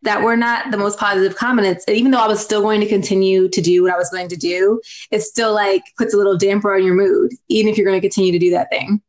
that 0.02 0.22
were 0.22 0.36
not 0.36 0.70
the 0.70 0.76
most 0.76 0.98
positive 0.98 1.36
comments. 1.36 1.84
And 1.86 1.96
even 1.96 2.10
though 2.10 2.18
I 2.18 2.26
was 2.26 2.40
still 2.40 2.60
going 2.60 2.80
to 2.80 2.88
continue 2.88 3.48
to 3.48 3.60
do 3.60 3.82
what 3.82 3.92
I 3.92 3.96
was 3.96 4.10
going 4.10 4.28
to 4.28 4.36
do, 4.36 4.80
it 5.10 5.20
still 5.20 5.54
like 5.54 5.82
puts 5.96 6.12
a 6.12 6.16
little 6.16 6.36
damper 6.36 6.74
on 6.74 6.84
your 6.84 6.94
mood, 6.94 7.32
even 7.48 7.70
if 7.70 7.78
you're 7.78 7.86
going 7.86 8.00
to 8.00 8.06
continue 8.06 8.32
to 8.32 8.38
do 8.38 8.50
that 8.50 8.68
thing. 8.70 9.00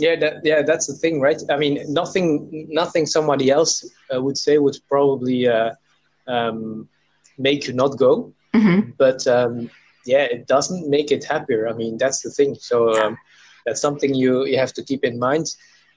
Yeah, 0.00 0.16
that, 0.16 0.34
yeah, 0.44 0.62
that's 0.62 0.86
the 0.86 0.94
thing, 0.94 1.20
right? 1.20 1.40
I 1.50 1.56
mean, 1.56 1.84
nothing, 1.92 2.66
nothing 2.70 3.04
somebody 3.06 3.50
else 3.50 3.84
uh, 4.12 4.20
would 4.22 4.38
say 4.38 4.56
would 4.56 4.78
probably 4.88 5.46
uh, 5.46 5.72
um, 6.26 6.88
make 7.36 7.66
you 7.66 7.74
not 7.74 7.98
go, 7.98 8.32
mm-hmm. 8.54 8.90
but 8.96 9.26
um, 9.26 9.70
yeah, 10.06 10.24
it 10.24 10.46
doesn't 10.46 10.88
make 10.88 11.12
it 11.12 11.24
happier. 11.24 11.68
I 11.68 11.74
mean, 11.74 11.98
that's 11.98 12.22
the 12.22 12.30
thing. 12.30 12.54
So 12.54 12.98
um, 12.98 13.18
that's 13.66 13.80
something 13.80 14.14
you 14.14 14.46
you 14.46 14.58
have 14.58 14.72
to 14.74 14.82
keep 14.82 15.04
in 15.04 15.18
mind 15.18 15.46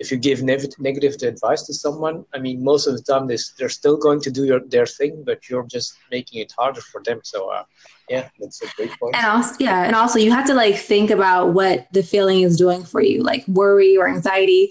if 0.03 0.11
you 0.11 0.17
give 0.17 0.39
ne- 0.43 0.77
negative 0.89 1.13
advice 1.33 1.61
to 1.67 1.73
someone, 1.73 2.15
I 2.35 2.39
mean, 2.45 2.57
most 2.71 2.87
of 2.87 2.93
the 2.95 3.03
time 3.11 3.23
they, 3.27 3.37
they're 3.57 3.77
still 3.81 3.97
going 4.05 4.19
to 4.25 4.31
do 4.37 4.43
your, 4.49 4.61
their 4.73 4.85
thing, 4.85 5.23
but 5.25 5.49
you're 5.49 5.67
just 5.77 5.89
making 6.11 6.41
it 6.43 6.53
harder 6.57 6.81
for 6.81 7.01
them. 7.07 7.19
So, 7.23 7.39
uh, 7.57 7.63
yeah, 8.09 8.27
that's 8.39 8.61
a 8.61 8.67
great 8.75 8.91
point. 8.99 9.15
And 9.15 9.25
also, 9.25 9.55
yeah, 9.59 9.83
and 9.87 9.95
also 9.95 10.19
you 10.19 10.31
have 10.31 10.47
to 10.47 10.55
like 10.63 10.75
think 10.75 11.09
about 11.09 11.53
what 11.53 11.87
the 11.93 12.03
feeling 12.03 12.41
is 12.41 12.57
doing 12.57 12.83
for 12.83 13.01
you, 13.01 13.23
like 13.23 13.47
worry 13.47 13.95
or 13.97 14.07
anxiety. 14.07 14.63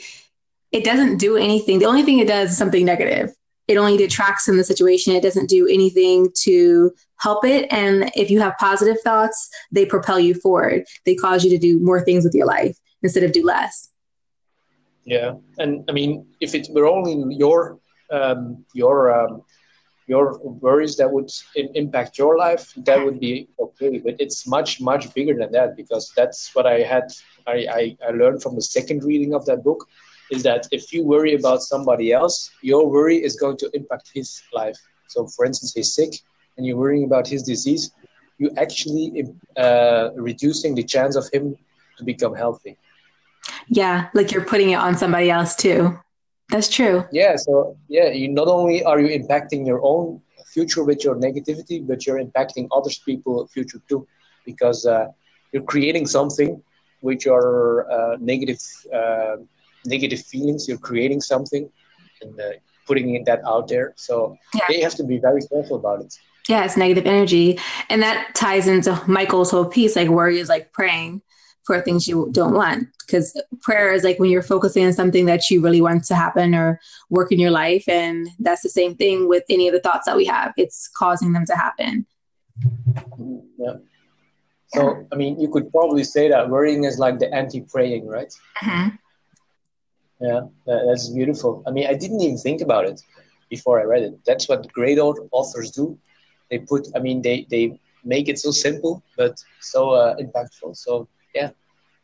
it 0.73 0.85
doesn't 0.85 1.19
do 1.19 1.37
anything. 1.37 1.79
The 1.79 1.87
only 1.87 2.03
thing 2.03 2.19
it 2.19 2.29
does 2.29 2.51
is 2.51 2.59
something 2.59 2.85
negative. 2.85 3.31
It 3.69 3.77
only 3.77 3.97
detracts 3.97 4.45
from 4.45 4.57
the 4.57 4.65
situation. 4.65 5.15
It 5.15 5.23
doesn't 5.23 5.49
do 5.49 5.69
anything 5.69 6.31
to 6.41 6.93
help 7.21 7.45
it. 7.45 7.73
And 7.73 8.11
if 8.17 8.31
you 8.31 8.41
have 8.41 8.55
positive 8.59 9.01
thoughts, 9.03 9.49
they 9.71 9.87
propel 9.87 10.19
you 10.19 10.35
forward. 10.35 10.85
They 11.07 11.15
cause 11.15 11.45
you 11.45 11.51
to 11.51 11.59
do 11.59 11.79
more 11.79 12.01
things 12.01 12.25
with 12.25 12.35
your 12.35 12.47
life 12.47 12.77
instead 13.03 13.23
of 13.23 13.33
do 13.33 13.45
less. 13.45 13.92
Yeah, 15.05 15.35
and 15.59 15.85
I 15.89 15.93
mean, 15.93 16.27
if 16.41 16.55
it 16.55 16.69
were 16.71 16.87
only 16.87 17.35
your 17.35 17.79
um, 18.11 18.65
your 18.73 19.13
um, 19.13 19.43
your 20.07 20.39
worries 20.39 20.97
that 20.97 21.11
would 21.11 21.31
impact 21.55 22.19
your 22.19 22.37
life, 22.37 22.73
that 22.85 23.05
would 23.05 23.19
be 23.19 23.49
okay. 23.59 23.99
But 23.99 24.17
it's 24.21 24.47
much 24.47 24.81
much 24.81 25.13
bigger 25.15 25.35
than 25.35 25.51
that 25.53 25.77
because 25.77 26.13
that's 26.17 26.55
what 26.55 26.67
I 26.67 26.81
had. 26.83 27.05
I, 27.47 27.67
I, 27.79 27.97
I 28.09 28.11
learned 28.11 28.43
from 28.43 28.55
the 28.55 28.63
second 28.63 29.03
reading 29.05 29.35
of 29.35 29.45
that 29.47 29.65
book 29.65 29.89
is 30.31 30.43
that 30.45 30.67
if 30.71 30.93
you 30.93 31.05
worry 31.05 31.35
about 31.35 31.63
somebody 31.63 32.13
else, 32.13 32.51
your 32.63 32.89
worry 32.89 33.17
is 33.23 33.37
going 33.37 33.57
to 33.59 33.71
impact 33.75 34.11
his 34.15 34.43
life. 34.53 34.79
So, 35.09 35.27
for 35.27 35.45
instance, 35.45 35.75
he's 35.75 35.93
sick 35.95 36.13
and 36.57 36.67
you're 36.67 36.77
worrying 36.77 37.05
about 37.05 37.27
his 37.27 37.43
disease, 37.43 37.91
you 38.39 38.51
actually 38.57 39.25
uh, 39.57 40.11
reducing 40.15 40.75
the 40.75 40.83
chance 40.85 41.17
of 41.17 41.29
him 41.33 41.57
to 41.99 42.05
become 42.05 42.35
healthy. 42.35 42.77
Yeah, 43.69 44.09
like 44.15 44.33
you're 44.33 44.45
putting 44.45 44.71
it 44.71 44.77
on 44.77 44.97
somebody 44.97 45.31
else 45.31 45.55
too. 45.55 45.99
That's 46.51 46.69
true. 46.69 47.05
Yeah. 47.13 47.37
So 47.37 47.77
yeah, 47.89 48.09
you 48.09 48.29
not 48.29 48.49
only 48.49 48.85
are 48.85 49.01
you 49.01 49.19
impacting 49.19 49.67
your 49.67 49.81
own 49.83 50.21
future 50.53 50.85
with 50.85 51.03
your 51.03 51.17
negativity, 51.17 51.87
but 51.87 52.07
you're 52.07 52.23
impacting 52.23 52.69
others 52.73 52.99
people 52.99 53.47
future 53.49 53.81
too, 53.89 54.07
because 54.45 54.85
uh, 54.85 55.07
you're 55.53 55.63
creating 55.63 56.07
something 56.07 56.63
with 57.01 57.25
your 57.25 57.91
uh, 57.91 58.17
negative 58.21 58.61
uh, 58.95 59.37
negative 59.87 60.21
feelings. 60.21 60.69
You're 60.69 60.79
creating 60.79 61.23
something 61.23 61.71
and 62.21 62.39
uh, 62.39 62.51
putting 62.87 63.25
that 63.25 63.41
out 63.47 63.69
there. 63.69 63.95
So 63.97 64.37
yeah. 64.55 64.67
you 64.69 64.83
have 64.83 64.95
to 64.97 65.05
be 65.05 65.19
very 65.19 65.43
careful 65.43 65.77
about 65.77 66.03
it. 66.03 66.15
Yeah, 66.49 66.65
it's 66.65 66.77
negative 66.77 67.07
energy, 67.07 67.59
and 67.89 68.03
that 68.03 68.35
ties 68.35 68.67
into 68.67 69.01
Michael's 69.07 69.51
whole 69.51 69.65
piece. 69.65 69.97
Like 69.97 70.09
worry 70.09 70.39
is 70.39 70.49
like 70.49 70.73
praying 70.73 71.23
for 71.65 71.81
things 71.81 72.09
you 72.09 72.29
don't 72.33 72.55
want. 72.55 72.89
Because 73.07 73.41
prayer 73.63 73.93
is 73.93 74.05
like 74.05 74.19
when 74.19 74.31
you're 74.31 74.43
focusing 74.43 74.85
on 74.87 74.93
something 74.93 75.27
that 75.27 75.51
you 75.51 75.61
really 75.61 75.81
want 75.81 76.05
to 76.05 76.15
happen 76.15 76.55
or 76.55 76.81
work 77.11 77.31
in 77.31 77.39
your 77.39 77.51
life 77.51 77.89
and 77.89 78.29
that's 78.39 78.63
the 78.63 78.69
same 78.69 78.95
thing 78.95 79.29
with 79.29 79.45
any 79.49 79.69
of 79.69 79.75
the 79.75 79.81
thoughts 79.81 80.07
that 80.07 80.17
we 80.17 80.25
have. 80.27 80.53
It's 80.57 80.89
causing 80.89 81.33
them 81.33 81.45
to 81.47 81.55
happen. 81.55 82.07
Yeah 83.59 83.75
so 84.75 85.07
i 85.13 85.17
mean 85.17 85.39
you 85.39 85.49
could 85.49 85.71
probably 85.71 86.05
say 86.05 86.29
that 86.29 86.49
worrying 86.49 86.85
is 86.85 86.99
like 86.99 87.19
the 87.19 87.33
anti-praying 87.35 88.07
right? 88.07 88.33
Mm-hmm. 88.63 88.97
yeah 90.21 90.41
that's 90.67 91.09
beautiful. 91.09 91.63
I 91.67 91.71
mean 91.71 91.87
i 91.87 91.95
didn't 91.95 92.21
even 92.21 92.39
think 92.39 92.61
about 92.61 92.85
it 92.87 93.01
before 93.51 93.81
i 93.81 93.85
read 93.85 94.03
it. 94.03 94.15
That's 94.27 94.49
what 94.49 94.73
great 94.73 94.99
authors 94.99 95.71
do. 95.71 95.99
They 96.51 96.59
put 96.59 96.89
i 96.97 96.99
mean 96.99 97.23
they 97.23 97.47
they 97.51 97.79
make 98.05 98.29
it 98.29 98.39
so 98.39 98.51
simple 98.51 99.03
but 99.17 99.35
so 99.61 99.91
uh, 99.91 100.17
impactful. 100.17 100.77
So 100.77 101.09
yeah. 101.35 101.51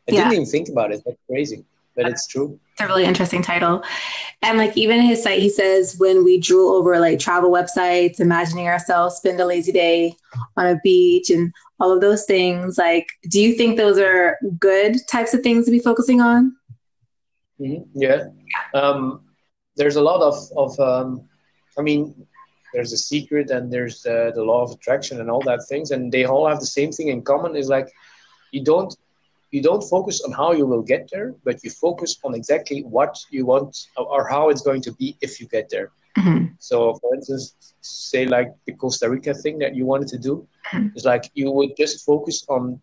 I 0.09 0.13
yeah. 0.13 0.23
didn't 0.25 0.33
even 0.33 0.47
think 0.47 0.69
about 0.69 0.93
it. 0.93 1.03
That's 1.05 1.19
crazy, 1.29 1.65
but 1.95 2.07
it's 2.07 2.27
true. 2.27 2.59
It's 2.73 2.81
a 2.81 2.87
really 2.87 3.05
interesting 3.05 3.43
title. 3.43 3.83
And 4.43 4.57
like 4.57 4.77
even 4.77 5.03
his 5.03 5.23
site, 5.23 5.43
he 5.43 5.51
says 5.51 5.97
when 5.99 6.25
we 6.25 6.41
drool 6.41 6.73
over 6.75 6.99
like 6.99 7.19
travel 7.19 7.51
websites, 7.51 8.21
imagining 8.21 8.69
ourselves 8.69 9.17
spend 9.17 9.41
a 9.41 9.45
lazy 9.45 9.73
day 9.73 10.15
on 10.57 10.67
a 10.67 10.81
beach 10.83 11.29
and 11.29 11.53
all 11.81 11.93
of 11.93 12.01
those 12.01 12.25
things, 12.25 12.79
like, 12.79 13.07
do 13.29 13.41
you 13.41 13.55
think 13.55 13.77
those 13.77 13.99
are 13.99 14.39
good 14.59 14.97
types 15.09 15.35
of 15.35 15.43
things 15.43 15.67
to 15.67 15.71
be 15.71 15.79
focusing 15.79 16.21
on? 16.21 16.57
Mm-hmm. 17.61 18.01
Yeah. 18.01 18.29
Um, 18.75 19.25
there's 19.77 19.97
a 19.97 20.03
lot 20.03 20.23
of, 20.23 20.37
of 20.57 20.81
um, 20.81 21.29
I 21.79 21.83
mean, 21.83 22.27
there's 22.73 22.93
a 22.93 22.99
secret 22.99 23.51
and 23.51 23.73
there's 23.73 24.03
the, 24.03 24.33
the 24.35 24.43
law 24.43 24.63
of 24.63 24.71
attraction 24.71 25.21
and 25.21 25.31
all 25.31 25.43
that 25.43 25.61
things. 25.69 25.91
And 25.91 26.11
they 26.11 26.25
all 26.25 26.49
have 26.49 26.61
the 26.61 26.67
same 26.67 26.93
thing 26.93 27.09
in 27.09 27.23
common 27.23 27.57
is 27.57 27.69
like, 27.69 27.89
you 28.53 28.65
don't 28.65 28.97
you 29.51 29.63
don't 29.63 29.83
focus 29.83 30.23
on 30.23 30.33
how 30.33 30.53
you 30.53 30.67
will 30.67 30.83
get 30.83 31.09
there, 31.13 31.35
but 31.45 31.63
you 31.65 31.71
focus 31.71 32.19
on 32.25 32.35
exactly 32.35 32.83
what 32.83 33.19
you 33.31 33.47
want 33.47 33.89
or 33.97 34.29
how 34.29 34.51
it's 34.51 34.63
going 34.63 34.83
to 34.83 34.93
be 34.93 35.17
if 35.21 35.41
you 35.41 35.47
get 35.47 35.71
there. 35.71 35.91
Mm-hmm. 36.19 36.47
So, 36.59 36.95
for 36.95 37.15
instance, 37.15 37.75
say 37.81 38.27
like 38.27 38.53
the 38.67 38.73
Costa 38.73 39.09
Rica 39.09 39.33
thing 39.33 39.59
that 39.61 39.75
you 39.75 39.87
wanted 39.87 40.09
to 40.09 40.19
do, 40.19 40.47
mm-hmm. 40.73 40.89
it's 40.95 41.05
like 41.05 41.31
you 41.35 41.51
would 41.51 41.77
just 41.77 42.05
focus 42.05 42.45
on, 42.49 42.81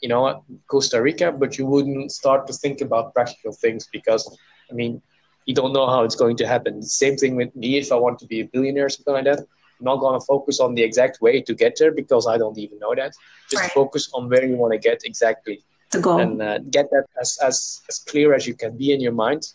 you 0.00 0.08
know, 0.08 0.44
Costa 0.68 1.02
Rica, 1.02 1.32
but 1.32 1.58
you 1.58 1.66
wouldn't 1.66 2.12
start 2.12 2.46
to 2.46 2.52
think 2.52 2.80
about 2.80 3.14
practical 3.14 3.52
things 3.52 3.88
because, 3.92 4.38
I 4.70 4.74
mean, 4.74 5.02
you 5.44 5.54
don't 5.54 5.72
know 5.72 5.86
how 5.86 6.04
it's 6.04 6.16
going 6.16 6.36
to 6.38 6.46
happen. 6.46 6.82
Same 6.82 7.16
thing 7.16 7.36
with 7.36 7.54
me 7.54 7.78
if 7.78 7.92
I 7.92 7.96
want 7.96 8.18
to 8.20 8.26
be 8.26 8.40
a 8.40 8.44
billionaire 8.44 8.86
or 8.86 8.88
something 8.88 9.14
like 9.14 9.24
that. 9.24 9.40
I'm 9.40 9.84
not 9.84 9.96
going 9.96 10.18
to 10.18 10.24
focus 10.24 10.60
on 10.60 10.74
the 10.74 10.82
exact 10.82 11.20
way 11.20 11.40
to 11.42 11.54
get 11.54 11.76
there 11.78 11.92
because 11.92 12.26
I 12.26 12.38
don't 12.38 12.58
even 12.58 12.78
know 12.78 12.94
that. 12.94 13.12
Just 13.50 13.62
right. 13.62 13.72
focus 13.72 14.10
on 14.14 14.28
where 14.28 14.44
you 14.44 14.56
want 14.56 14.72
to 14.72 14.78
get 14.78 15.00
exactly 15.04 15.64
the 15.90 16.00
goal 16.00 16.18
and 16.18 16.40
uh, 16.40 16.58
get 16.70 16.90
that 16.90 17.06
as, 17.20 17.38
as 17.42 17.82
as 17.88 17.98
clear 17.98 18.34
as 18.34 18.46
you 18.46 18.54
can 18.54 18.76
be 18.76 18.92
in 18.92 19.00
your 19.00 19.12
mind. 19.12 19.52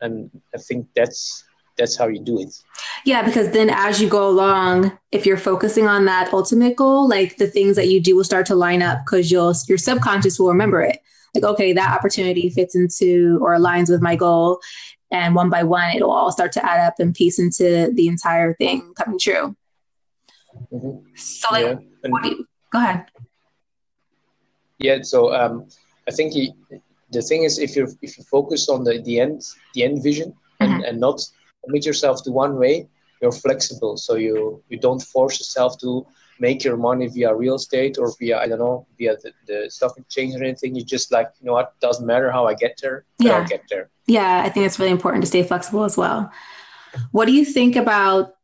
And 0.00 0.30
i 0.54 0.58
think 0.58 0.86
that's 0.94 1.44
that's 1.78 1.96
how 1.96 2.06
you 2.06 2.20
do 2.20 2.40
it. 2.40 2.54
Yeah 3.04 3.22
because 3.22 3.50
then 3.50 3.70
as 3.70 4.00
you 4.00 4.08
go 4.08 4.28
along 4.28 4.96
if 5.12 5.26
you're 5.26 5.36
focusing 5.36 5.86
on 5.86 6.04
that 6.06 6.32
ultimate 6.32 6.76
goal 6.76 7.08
like 7.08 7.36
the 7.36 7.46
things 7.46 7.76
that 7.76 7.88
you 7.88 8.00
do 8.00 8.16
will 8.16 8.24
start 8.24 8.46
to 8.46 8.54
line 8.54 8.82
up 8.82 9.00
because 9.04 9.30
you'll 9.30 9.54
your 9.68 9.78
subconscious 9.78 10.38
will 10.38 10.48
remember 10.48 10.82
it. 10.82 10.98
Like 11.34 11.44
okay 11.44 11.72
that 11.72 11.96
opportunity 11.96 12.50
fits 12.50 12.74
into 12.74 13.38
or 13.42 13.56
aligns 13.56 13.90
with 13.90 14.02
my 14.02 14.16
goal. 14.16 14.60
And 15.10 15.34
one 15.34 15.50
by 15.50 15.62
one 15.62 15.94
it'll 15.94 16.10
all 16.10 16.32
start 16.32 16.52
to 16.52 16.64
add 16.64 16.86
up 16.86 16.94
and 16.98 17.14
piece 17.14 17.38
into 17.38 17.90
the 17.92 18.08
entire 18.08 18.54
thing 18.54 18.92
coming 18.96 19.18
true. 19.18 19.56
Mm-hmm. 20.72 21.14
so 21.14 21.48
like 21.52 21.66
yeah. 21.66 22.10
what 22.10 22.22
do 22.22 22.30
you, 22.30 22.46
go 22.72 22.78
ahead 22.78 23.04
yeah, 24.78 24.98
so 25.02 25.34
um, 25.34 25.68
I 26.08 26.12
think 26.12 26.32
he, 26.32 26.52
the 27.10 27.22
thing 27.22 27.44
is, 27.44 27.58
if 27.58 27.76
you 27.76 27.88
if 28.02 28.18
you 28.18 28.24
focus 28.24 28.68
on 28.68 28.84
the, 28.84 29.00
the 29.02 29.20
end 29.20 29.42
the 29.74 29.84
end 29.84 30.02
vision 30.02 30.34
and, 30.60 30.72
mm-hmm. 30.72 30.84
and 30.84 31.00
not 31.00 31.20
commit 31.64 31.86
yourself 31.86 32.22
to 32.24 32.32
one 32.32 32.56
way, 32.56 32.88
you're 33.22 33.32
flexible. 33.32 33.96
So 33.96 34.16
you 34.16 34.62
you 34.68 34.78
don't 34.78 35.00
force 35.00 35.38
yourself 35.38 35.78
to 35.80 36.06
make 36.38 36.64
your 36.64 36.76
money 36.76 37.06
via 37.08 37.34
real 37.34 37.54
estate 37.54 37.96
or 37.98 38.12
via 38.18 38.38
I 38.38 38.48
don't 38.48 38.58
know 38.58 38.86
via 38.98 39.16
the, 39.16 39.32
the 39.46 39.70
stock 39.70 39.96
exchange 39.96 40.34
or 40.34 40.44
anything. 40.44 40.74
You 40.74 40.84
just 40.84 41.12
like 41.12 41.30
you 41.40 41.46
know 41.46 41.54
what 41.54 41.78
doesn't 41.80 42.06
matter 42.06 42.30
how 42.30 42.46
I 42.46 42.54
get 42.54 42.78
there, 42.82 43.04
yeah. 43.18 43.32
I'll 43.32 43.46
get 43.46 43.62
there. 43.70 43.90
Yeah, 44.06 44.42
I 44.44 44.48
think 44.50 44.66
it's 44.66 44.78
really 44.78 44.92
important 44.92 45.22
to 45.22 45.28
stay 45.28 45.42
flexible 45.42 45.84
as 45.84 45.96
well. 45.96 46.30
What 47.12 47.26
do 47.26 47.32
you 47.32 47.44
think 47.44 47.76
about 47.76 48.34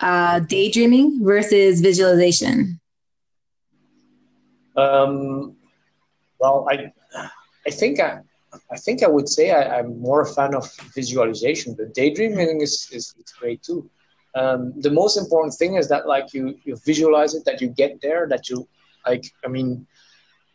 uh, 0.00 0.40
daydreaming 0.40 1.24
versus 1.24 1.80
visualization? 1.80 2.80
Um, 4.76 5.56
well, 6.38 6.66
I, 6.70 6.92
I 7.66 7.70
think 7.70 8.00
I, 8.00 8.20
I 8.70 8.76
think 8.76 9.02
I 9.02 9.08
would 9.08 9.28
say 9.28 9.50
I, 9.50 9.78
am 9.80 10.00
more 10.00 10.22
a 10.22 10.26
fan 10.26 10.54
of 10.54 10.70
visualization, 10.94 11.74
but 11.74 11.94
daydreaming 11.94 12.60
is, 12.60 12.88
is, 12.92 13.14
is 13.18 13.32
great 13.38 13.62
too. 13.62 13.88
Um, 14.34 14.72
the 14.80 14.90
most 14.90 15.16
important 15.16 15.54
thing 15.54 15.74
is 15.74 15.88
that 15.88 16.06
like 16.06 16.34
you 16.34 16.58
you 16.64 16.76
visualize 16.84 17.34
it, 17.34 17.44
that 17.44 17.60
you 17.60 17.68
get 17.68 18.00
there, 18.00 18.26
that 18.28 18.50
you 18.50 18.66
like. 19.06 19.24
I 19.44 19.48
mean, 19.48 19.86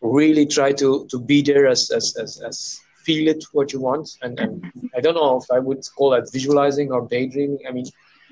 really 0.01 0.45
try 0.45 0.74
to 0.74 1.07
to 1.09 1.19
be 1.19 1.41
there 1.41 1.65
as 1.67 1.89
as 1.91 2.15
as, 2.17 2.41
as 2.41 2.81
feel 3.05 3.29
it 3.29 3.43
what 3.53 3.71
you 3.71 3.79
want. 3.79 4.09
And, 4.21 4.38
and 4.39 4.71
I 4.95 5.00
don't 5.00 5.15
know 5.15 5.38
if 5.38 5.50
I 5.50 5.59
would 5.59 5.81
call 5.95 6.09
that 6.12 6.29
visualizing 6.31 6.91
or 6.91 7.07
daydreaming. 7.07 7.59
I 7.67 7.71
mean, 7.71 7.86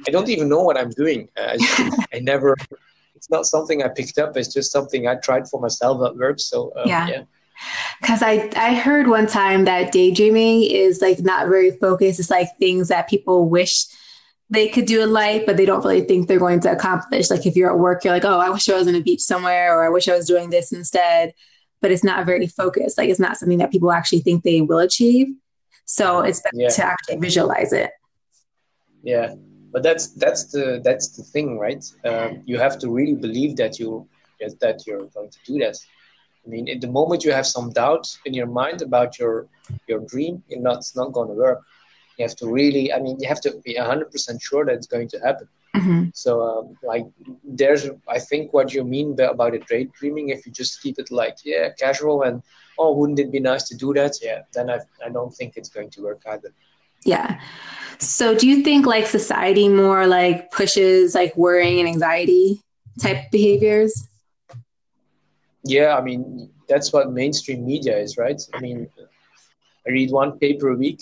I 0.05 0.11
don't 0.11 0.29
even 0.29 0.49
know 0.49 0.63
what 0.63 0.77
I'm 0.77 0.91
doing. 0.91 1.29
Uh, 1.37 1.55
I, 1.57 2.05
I 2.15 2.19
never. 2.19 2.55
It's 3.15 3.29
not 3.29 3.45
something 3.45 3.81
I 3.81 3.87
picked 3.87 4.19
up. 4.19 4.35
It's 4.35 4.53
just 4.53 4.71
something 4.71 5.07
I 5.07 5.15
tried 5.15 5.47
for 5.49 5.59
myself 5.61 6.01
that 6.01 6.15
works. 6.17 6.45
So 6.45 6.73
um, 6.75 6.87
yeah. 6.87 7.07
yeah. 7.07 7.23
Because 8.01 8.21
I, 8.21 8.49
I 8.55 8.75
heard 8.75 9.07
one 9.07 9.27
time 9.27 9.65
that 9.65 9.91
daydreaming 9.91 10.63
is 10.63 11.01
like 11.01 11.19
not 11.19 11.47
very 11.47 11.71
focused. 11.71 12.19
It's 12.19 12.29
like 12.29 12.49
things 12.59 12.89
that 12.89 13.09
people 13.09 13.49
wish 13.49 13.85
they 14.49 14.69
could 14.69 14.85
do 14.85 15.01
in 15.03 15.11
life, 15.11 15.43
but 15.45 15.57
they 15.57 15.65
don't 15.65 15.83
really 15.83 16.01
think 16.01 16.27
they're 16.27 16.39
going 16.39 16.61
to 16.61 16.71
accomplish. 16.71 17.29
Like 17.29 17.45
if 17.45 17.55
you're 17.55 17.71
at 17.71 17.79
work, 17.79 18.03
you're 18.03 18.13
like, 18.13 18.25
oh, 18.25 18.39
I 18.39 18.49
wish 18.49 18.69
I 18.69 18.75
was 18.75 18.87
on 18.87 18.95
a 18.95 19.01
beach 19.01 19.21
somewhere, 19.21 19.77
or 19.77 19.83
I 19.83 19.89
wish 19.89 20.07
I 20.07 20.15
was 20.15 20.27
doing 20.27 20.49
this 20.49 20.71
instead. 20.71 21.33
But 21.81 21.91
it's 21.91 22.03
not 22.03 22.25
very 22.25 22.47
focused. 22.47 22.97
Like 22.97 23.09
it's 23.09 23.19
not 23.19 23.37
something 23.37 23.59
that 23.59 23.71
people 23.71 23.91
actually 23.91 24.21
think 24.21 24.43
they 24.43 24.61
will 24.61 24.79
achieve. 24.79 25.27
So 25.85 26.21
it's 26.21 26.41
better 26.41 26.55
yeah. 26.57 26.69
to 26.69 26.85
actually 26.85 27.17
visualize 27.17 27.71
it. 27.71 27.91
Yeah, 29.03 29.35
but 29.71 29.83
that's 29.83 30.07
that's 30.13 30.45
the 30.45 30.81
that's 30.83 31.09
the 31.15 31.23
thing, 31.23 31.59
right? 31.59 31.83
Um, 32.03 32.41
you 32.45 32.57
have 32.57 32.77
to 32.79 32.89
really 32.89 33.13
believe 33.15 33.55
that 33.57 33.79
you 33.79 34.07
that 34.59 34.83
you're 34.85 35.05
going 35.07 35.29
to 35.29 35.37
do 35.45 35.59
that. 35.59 35.77
I 36.47 36.49
mean, 36.49 36.79
the 36.79 36.87
moment 36.87 37.25
you 37.25 37.33
have 37.33 37.45
some 37.45 37.71
doubt 37.71 38.17
in 38.25 38.33
your 38.33 38.47
mind 38.47 38.81
about 38.81 39.19
your 39.19 39.47
your 39.87 39.99
dream, 39.99 40.43
you're 40.47 40.61
not, 40.61 40.77
it's 40.77 40.95
not 40.95 41.11
going 41.11 41.27
to 41.27 41.33
work. 41.33 41.61
You 42.17 42.23
have 42.25 42.37
to 42.37 42.47
really, 42.47 42.93
I 42.93 42.99
mean, 42.99 43.17
you 43.19 43.27
have 43.27 43.41
to 43.41 43.61
be 43.65 43.75
100% 43.75 44.41
sure 44.41 44.65
that 44.65 44.73
it's 44.73 44.87
going 44.87 45.09
to 45.09 45.19
happen. 45.19 45.47
Mm-hmm. 45.75 46.05
So, 46.13 46.41
um, 46.41 46.77
like, 46.81 47.05
there's, 47.43 47.89
I 48.07 48.19
think, 48.19 48.53
what 48.53 48.73
you 48.73 48.83
mean 48.83 49.15
by, 49.15 49.25
about 49.25 49.53
a 49.53 49.59
daydreaming, 49.59 50.29
if 50.29 50.45
you 50.45 50.51
just 50.51 50.81
keep 50.81 50.97
it 50.97 51.11
like, 51.11 51.37
yeah, 51.43 51.69
casual 51.77 52.23
and, 52.23 52.41
oh, 52.79 52.95
wouldn't 52.95 53.19
it 53.19 53.31
be 53.31 53.39
nice 53.39 53.65
to 53.65 53.75
do 53.75 53.93
that? 53.93 54.15
Yeah, 54.21 54.41
then 54.53 54.69
I, 54.69 54.79
I 55.05 55.09
don't 55.09 55.33
think 55.35 55.57
it's 55.57 55.69
going 55.69 55.91
to 55.91 56.01
work 56.01 56.23
either. 56.25 56.53
Yeah. 57.03 57.39
So 57.99 58.35
do 58.35 58.47
you 58.47 58.63
think 58.63 58.85
like 58.85 59.05
society 59.05 59.69
more 59.69 60.07
like 60.07 60.51
pushes 60.51 61.13
like 61.13 61.35
worrying 61.37 61.79
and 61.79 61.89
anxiety 61.89 62.61
type 62.99 63.29
behaviors? 63.31 64.07
Yeah, 65.67 65.97
I 65.97 66.01
mean 66.01 66.49
that's 66.67 66.91
what 66.93 67.11
mainstream 67.11 67.65
media 67.65 67.97
is, 67.97 68.17
right? 68.17 68.41
I 68.53 68.59
mean 68.59 68.89
I 69.87 69.91
read 69.91 70.11
one 70.11 70.37
paper 70.39 70.69
a 70.69 70.75
week 70.75 71.01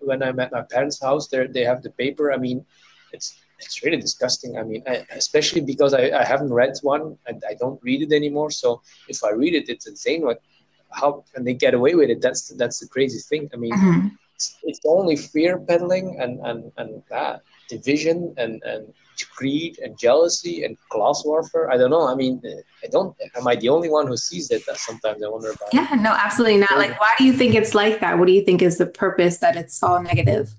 when 0.00 0.22
I'm 0.22 0.38
at 0.40 0.52
my 0.52 0.62
parents' 0.62 1.00
house. 1.00 1.28
There 1.28 1.48
they 1.48 1.64
have 1.64 1.82
the 1.82 1.90
paper. 1.90 2.32
I 2.32 2.38
mean 2.38 2.64
it's 3.12 3.36
it's 3.58 3.82
really 3.82 3.96
disgusting. 3.96 4.58
I 4.58 4.62
mean, 4.62 4.82
I, 4.86 5.06
especially 5.12 5.62
because 5.62 5.94
I, 5.94 6.10
I 6.10 6.24
haven't 6.24 6.52
read 6.52 6.74
one 6.82 7.16
and 7.26 7.42
I 7.48 7.54
don't 7.54 7.82
read 7.82 8.02
it 8.02 8.12
anymore. 8.14 8.50
So 8.50 8.82
if 9.08 9.24
I 9.24 9.30
read 9.30 9.54
it, 9.54 9.68
it's 9.68 9.86
insane. 9.86 10.22
What, 10.22 10.42
how 10.90 11.24
can 11.34 11.44
they 11.44 11.54
get 11.54 11.74
away 11.74 11.94
with 11.94 12.10
it? 12.10 12.20
That's 12.20 12.48
that's 12.48 12.80
the 12.80 12.88
crazy 12.88 13.18
thing. 13.18 13.50
I 13.52 13.56
mean, 13.56 13.72
mm-hmm. 13.72 14.08
it's, 14.34 14.56
it's, 14.62 14.80
only 14.86 15.16
fear 15.16 15.58
peddling 15.58 16.20
and 16.20 16.38
and 16.40 16.72
and 16.76 17.02
that 17.10 17.42
division 17.68 18.34
and 18.36 18.62
and 18.62 18.92
greed 19.36 19.78
and 19.78 19.98
jealousy 19.98 20.64
and 20.64 20.76
class 20.88 21.22
warfare. 21.24 21.70
I 21.70 21.76
don't 21.76 21.90
know. 21.90 22.06
I 22.06 22.14
mean, 22.14 22.42
I 22.84 22.88
don't. 22.88 23.16
Am 23.36 23.46
I 23.46 23.56
the 23.56 23.68
only 23.68 23.88
one 23.88 24.06
who 24.06 24.16
sees 24.16 24.50
it? 24.50 24.64
That 24.66 24.78
sometimes 24.78 25.22
I 25.22 25.28
wonder 25.28 25.50
about. 25.50 25.72
Yeah, 25.72 25.88
no, 26.00 26.12
absolutely 26.12 26.58
not. 26.58 26.76
Like, 26.76 26.98
why 27.00 27.12
do 27.18 27.24
you 27.24 27.32
think 27.32 27.54
it's 27.54 27.74
like 27.74 28.00
that? 28.00 28.18
What 28.18 28.26
do 28.26 28.32
you 28.32 28.42
think 28.42 28.62
is 28.62 28.78
the 28.78 28.86
purpose 28.86 29.38
that 29.38 29.56
it's 29.56 29.82
all 29.82 30.02
negative? 30.02 30.54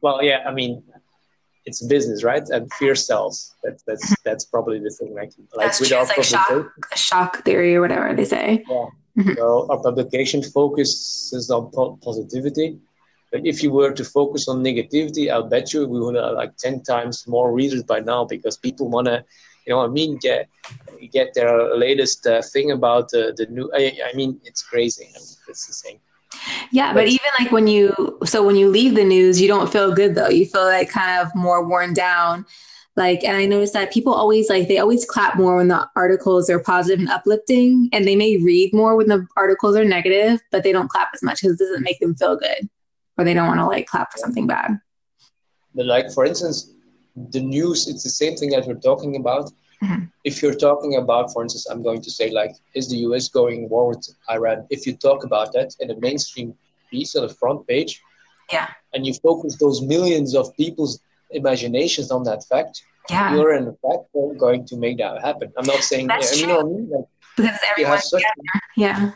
Well, 0.00 0.22
yeah, 0.22 0.44
I 0.46 0.52
mean, 0.52 0.82
it's 1.64 1.84
business, 1.86 2.22
right? 2.22 2.46
And 2.48 2.70
fear 2.74 2.94
sells. 2.94 3.54
That's 3.62 3.82
that's 3.84 4.04
mm-hmm. 4.04 4.14
that's 4.24 4.44
probably 4.44 4.78
the 4.80 4.90
thing. 4.90 5.14
Like 5.14 5.32
like 5.54 5.66
that's 5.66 5.80
without 5.80 6.08
like 6.08 6.24
shock, 6.24 6.72
shock 6.94 7.44
theory 7.44 7.74
or 7.74 7.80
whatever 7.80 8.14
they 8.14 8.24
say. 8.24 8.64
Yeah. 8.68 8.86
Mm-hmm. 9.18 9.34
So 9.34 9.66
our 9.70 9.80
publication 9.80 10.42
focuses 10.42 11.50
on 11.50 11.70
po- 11.70 11.98
positivity. 12.02 12.78
But 13.34 13.44
if 13.44 13.64
you 13.64 13.72
were 13.72 13.90
to 13.90 14.04
focus 14.04 14.46
on 14.46 14.62
negativity, 14.62 15.28
I'll 15.28 15.48
bet 15.48 15.74
you 15.74 15.88
we 15.88 15.98
would 15.98 16.14
have 16.14 16.34
like 16.34 16.56
ten 16.56 16.84
times 16.84 17.26
more 17.26 17.52
readers 17.52 17.82
by 17.82 17.98
now 17.98 18.24
because 18.24 18.56
people 18.56 18.88
want 18.88 19.08
to, 19.08 19.24
you 19.66 19.74
know, 19.74 19.80
I 19.80 19.88
mean, 19.88 20.18
get 20.18 20.48
get 21.10 21.34
their 21.34 21.76
latest 21.76 22.24
uh, 22.28 22.42
thing 22.42 22.70
about 22.70 23.12
uh, 23.12 23.32
the 23.36 23.48
new. 23.50 23.68
I, 23.74 23.98
I, 24.08 24.14
mean, 24.14 24.40
it's 24.44 24.62
crazy. 24.62 25.06
I 25.06 25.18
mean, 25.18 25.34
it's 25.48 25.66
insane. 25.66 25.98
Yeah, 26.70 26.92
but, 26.92 27.00
but 27.00 27.08
even 27.08 27.30
like 27.40 27.50
when 27.50 27.66
you 27.66 28.20
so 28.24 28.46
when 28.46 28.54
you 28.54 28.68
leave 28.68 28.94
the 28.94 29.02
news, 29.02 29.40
you 29.40 29.48
don't 29.48 29.72
feel 29.72 29.92
good 29.92 30.14
though. 30.14 30.28
You 30.28 30.46
feel 30.46 30.66
like 30.66 30.90
kind 30.90 31.20
of 31.20 31.34
more 31.34 31.66
worn 31.66 31.92
down. 31.92 32.46
Like, 32.94 33.24
and 33.24 33.36
I 33.36 33.46
noticed 33.46 33.72
that 33.72 33.92
people 33.92 34.14
always 34.14 34.48
like 34.48 34.68
they 34.68 34.78
always 34.78 35.04
clap 35.04 35.34
more 35.34 35.56
when 35.56 35.66
the 35.66 35.90
articles 35.96 36.48
are 36.48 36.60
positive 36.60 37.00
and 37.00 37.08
uplifting, 37.08 37.88
and 37.92 38.06
they 38.06 38.14
may 38.14 38.36
read 38.36 38.72
more 38.72 38.94
when 38.94 39.08
the 39.08 39.26
articles 39.36 39.74
are 39.74 39.84
negative, 39.84 40.40
but 40.52 40.62
they 40.62 40.70
don't 40.70 40.88
clap 40.88 41.08
as 41.12 41.20
much 41.20 41.42
because 41.42 41.60
it 41.60 41.64
doesn't 41.64 41.82
make 41.82 41.98
them 41.98 42.14
feel 42.14 42.36
good, 42.36 42.68
or 43.16 43.24
they 43.24 43.34
don't 43.34 43.46
want 43.46 43.60
to 43.60 43.66
like 43.66 43.86
clap 43.86 44.12
for 44.12 44.18
something 44.18 44.46
bad. 44.46 44.78
But 45.74 45.86
like 45.86 46.12
for 46.12 46.24
instance, 46.24 46.72
the 47.30 47.40
news, 47.40 47.88
it's 47.88 48.02
the 48.02 48.10
same 48.10 48.36
thing 48.36 48.50
that 48.50 48.66
we're 48.66 48.74
talking 48.74 49.16
about. 49.16 49.50
Mm-hmm. 49.82 50.04
If 50.24 50.42
you're 50.42 50.54
talking 50.54 50.96
about, 50.96 51.32
for 51.32 51.42
instance, 51.42 51.66
I'm 51.66 51.82
going 51.82 52.00
to 52.02 52.10
say 52.10 52.30
like, 52.30 52.52
is 52.74 52.88
the 52.88 52.98
US 53.08 53.28
going 53.28 53.68
war 53.68 53.88
with 53.88 54.08
Iran? 54.30 54.66
If 54.70 54.86
you 54.86 54.96
talk 54.96 55.24
about 55.24 55.52
that 55.52 55.74
in 55.80 55.90
a 55.90 56.00
mainstream 56.00 56.54
piece 56.90 57.14
on 57.16 57.26
the 57.26 57.34
front 57.34 57.66
page, 57.66 58.00
yeah, 58.52 58.68
and 58.92 59.06
you 59.06 59.14
focus 59.14 59.56
those 59.58 59.82
millions 59.82 60.34
of 60.34 60.54
people's 60.56 61.00
imaginations 61.30 62.10
on 62.10 62.24
that 62.24 62.44
fact, 62.44 62.82
yeah. 63.10 63.34
you're 63.34 63.54
in 63.54 63.66
fact 63.82 64.04
going 64.38 64.64
to 64.66 64.76
make 64.76 64.98
that 64.98 65.20
happen. 65.20 65.52
I'm 65.56 65.66
not 65.66 65.82
saying 65.82 66.06
That's 66.06 66.40
you 66.40 66.46
know 66.46 66.60
I 66.60 66.64
mean? 66.64 66.90
like, 66.90 67.04
because 67.36 67.58
everyone 67.70 68.00
such, 68.00 68.22
yeah. 68.76 69.12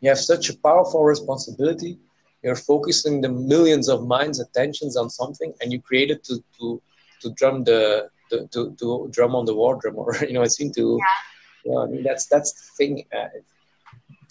You 0.00 0.10
have 0.10 0.18
such 0.18 0.50
a 0.50 0.58
powerful 0.58 1.04
responsibility. 1.04 1.98
You're 2.46 2.54
focusing 2.54 3.20
the 3.20 3.28
millions 3.28 3.88
of 3.88 4.06
minds' 4.06 4.38
attentions 4.38 4.96
on 4.96 5.10
something, 5.10 5.52
and 5.60 5.72
you 5.72 5.80
create 5.82 6.12
it 6.12 6.22
to 6.24 6.34
to 6.58 6.80
to 7.22 7.30
drum 7.30 7.64
the 7.64 8.08
to, 8.30 8.46
to, 8.52 8.76
to 8.78 9.08
drum 9.10 9.34
on 9.34 9.44
the 9.44 9.54
war 9.54 9.78
drum 9.80 9.96
or 10.02 10.14
you 10.20 10.34
know 10.34 10.42
I 10.42 10.46
seem 10.46 10.70
to 10.72 10.98
yeah. 11.00 11.64
you 11.64 11.70
know 11.72 11.82
I 11.82 11.86
mean 11.86 12.02
that's 12.02 12.26
that's 12.26 12.52
the 12.52 12.66
thing 12.78 13.04
uh, 13.16 13.28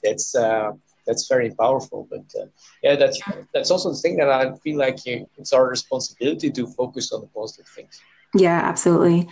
that's 0.03 0.33
uh, 0.35 0.71
that's 1.05 1.27
very 1.27 1.51
powerful 1.51 2.07
but 2.09 2.25
uh, 2.41 2.47
yeah 2.83 2.95
that's 2.95 3.19
that's 3.53 3.71
also 3.71 3.91
the 3.91 3.97
thing 3.97 4.17
that 4.17 4.29
I 4.29 4.55
feel 4.63 4.77
like 4.77 5.05
you, 5.05 5.27
it's 5.37 5.53
our 5.53 5.67
responsibility 5.67 6.49
to 6.51 6.67
focus 6.67 7.11
on 7.11 7.21
the 7.21 7.27
positive 7.27 7.67
things. 7.67 7.99
Yeah 8.33 8.61
absolutely. 8.63 9.29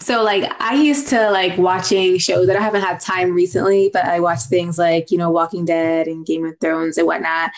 So 0.00 0.22
like 0.22 0.50
I 0.60 0.74
used 0.74 1.08
to 1.08 1.30
like 1.30 1.56
watching 1.56 2.18
shows 2.18 2.46
that 2.48 2.56
I 2.56 2.60
haven't 2.60 2.82
had 2.82 3.00
time 3.00 3.32
recently 3.32 3.90
but 3.92 4.04
I 4.04 4.20
watch 4.20 4.42
things 4.42 4.78
like 4.78 5.10
you 5.10 5.18
know 5.18 5.30
Walking 5.30 5.64
Dead 5.64 6.06
and 6.08 6.26
Game 6.26 6.44
of 6.44 6.58
Thrones 6.60 6.98
and 6.98 7.06
whatnot 7.06 7.52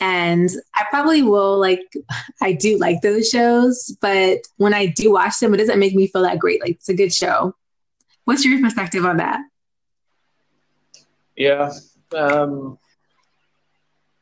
and 0.00 0.50
I 0.74 0.84
probably 0.90 1.22
will 1.22 1.58
like, 1.58 1.82
I 2.42 2.52
do 2.52 2.78
like 2.78 3.02
those 3.02 3.28
shows, 3.28 3.96
but 4.00 4.38
when 4.56 4.74
I 4.74 4.86
do 4.86 5.12
watch 5.12 5.38
them, 5.38 5.54
it 5.54 5.58
doesn't 5.58 5.78
make 5.78 5.94
me 5.94 6.06
feel 6.06 6.22
that 6.22 6.38
great. 6.38 6.60
Like 6.60 6.72
it's 6.72 6.88
a 6.88 6.94
good 6.94 7.12
show. 7.12 7.54
What's 8.24 8.44
your 8.44 8.60
perspective 8.60 9.04
on 9.04 9.18
that? 9.18 9.40
Yeah. 11.36 11.72
Um, 12.16 12.78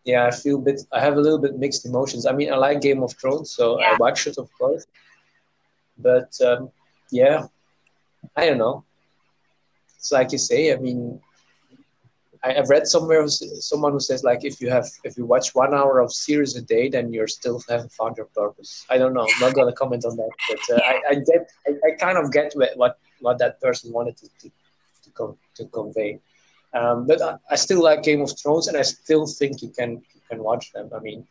yeah, 0.04 0.26
I 0.26 0.30
feel 0.30 0.58
a 0.58 0.62
bit, 0.62 0.80
I 0.92 1.00
have 1.00 1.16
a 1.16 1.20
little 1.20 1.38
bit 1.38 1.58
mixed 1.58 1.84
emotions. 1.84 2.26
I 2.26 2.32
mean, 2.32 2.52
I 2.52 2.56
like 2.56 2.80
Game 2.80 3.02
of 3.02 3.12
Thrones, 3.12 3.50
so 3.50 3.78
yeah. 3.78 3.92
I 3.92 3.96
watch 3.98 4.26
it, 4.26 4.38
of 4.38 4.48
course. 4.58 4.86
But 5.98 6.32
um, 6.40 6.70
yeah, 7.10 7.46
I 8.36 8.46
don't 8.46 8.58
know. 8.58 8.84
It's 9.96 10.12
like 10.12 10.32
you 10.32 10.38
say, 10.38 10.72
I 10.72 10.76
mean, 10.76 11.20
I, 12.44 12.52
have 12.52 12.68
read 12.68 12.86
somewhere 12.86 13.26
someone 13.28 13.92
who 13.92 14.00
says 14.00 14.24
like 14.24 14.44
if 14.44 14.60
you 14.60 14.70
have 14.70 14.86
if 15.04 15.16
you 15.16 15.24
watch 15.24 15.54
one 15.54 15.74
hour 15.74 16.00
of 16.00 16.12
series 16.12 16.56
a 16.56 16.62
day, 16.62 16.88
then 16.88 17.12
you're 17.12 17.26
still 17.26 17.62
haven't 17.68 17.92
found 17.92 18.16
your 18.16 18.26
purpose. 18.26 18.86
I 18.90 18.98
don't 18.98 19.14
know. 19.14 19.26
I'm 19.34 19.40
not 19.40 19.54
gonna 19.54 19.72
comment 19.72 20.04
on 20.04 20.16
that, 20.16 20.30
but 20.48 20.76
uh, 20.76 20.80
I, 20.84 21.02
I, 21.10 21.14
get 21.14 21.50
I, 21.66 21.70
I, 21.86 21.90
kind 21.98 22.18
of 22.18 22.32
get 22.32 22.52
what 22.76 22.98
what 23.20 23.38
that 23.38 23.60
person 23.60 23.92
wanted 23.92 24.16
to 24.18 24.28
to 24.40 24.50
to, 25.04 25.10
com- 25.10 25.38
to 25.54 25.64
convey. 25.66 26.20
Um, 26.74 27.06
but 27.06 27.22
I, 27.22 27.36
I, 27.50 27.56
still 27.56 27.82
like 27.82 28.02
Game 28.02 28.20
of 28.20 28.38
Thrones, 28.38 28.68
and 28.68 28.76
I 28.76 28.82
still 28.82 29.26
think 29.26 29.62
you 29.62 29.70
can 29.70 30.02
you 30.14 30.20
can 30.30 30.42
watch 30.42 30.72
them. 30.72 30.90
I 30.94 31.00
mean, 31.00 31.26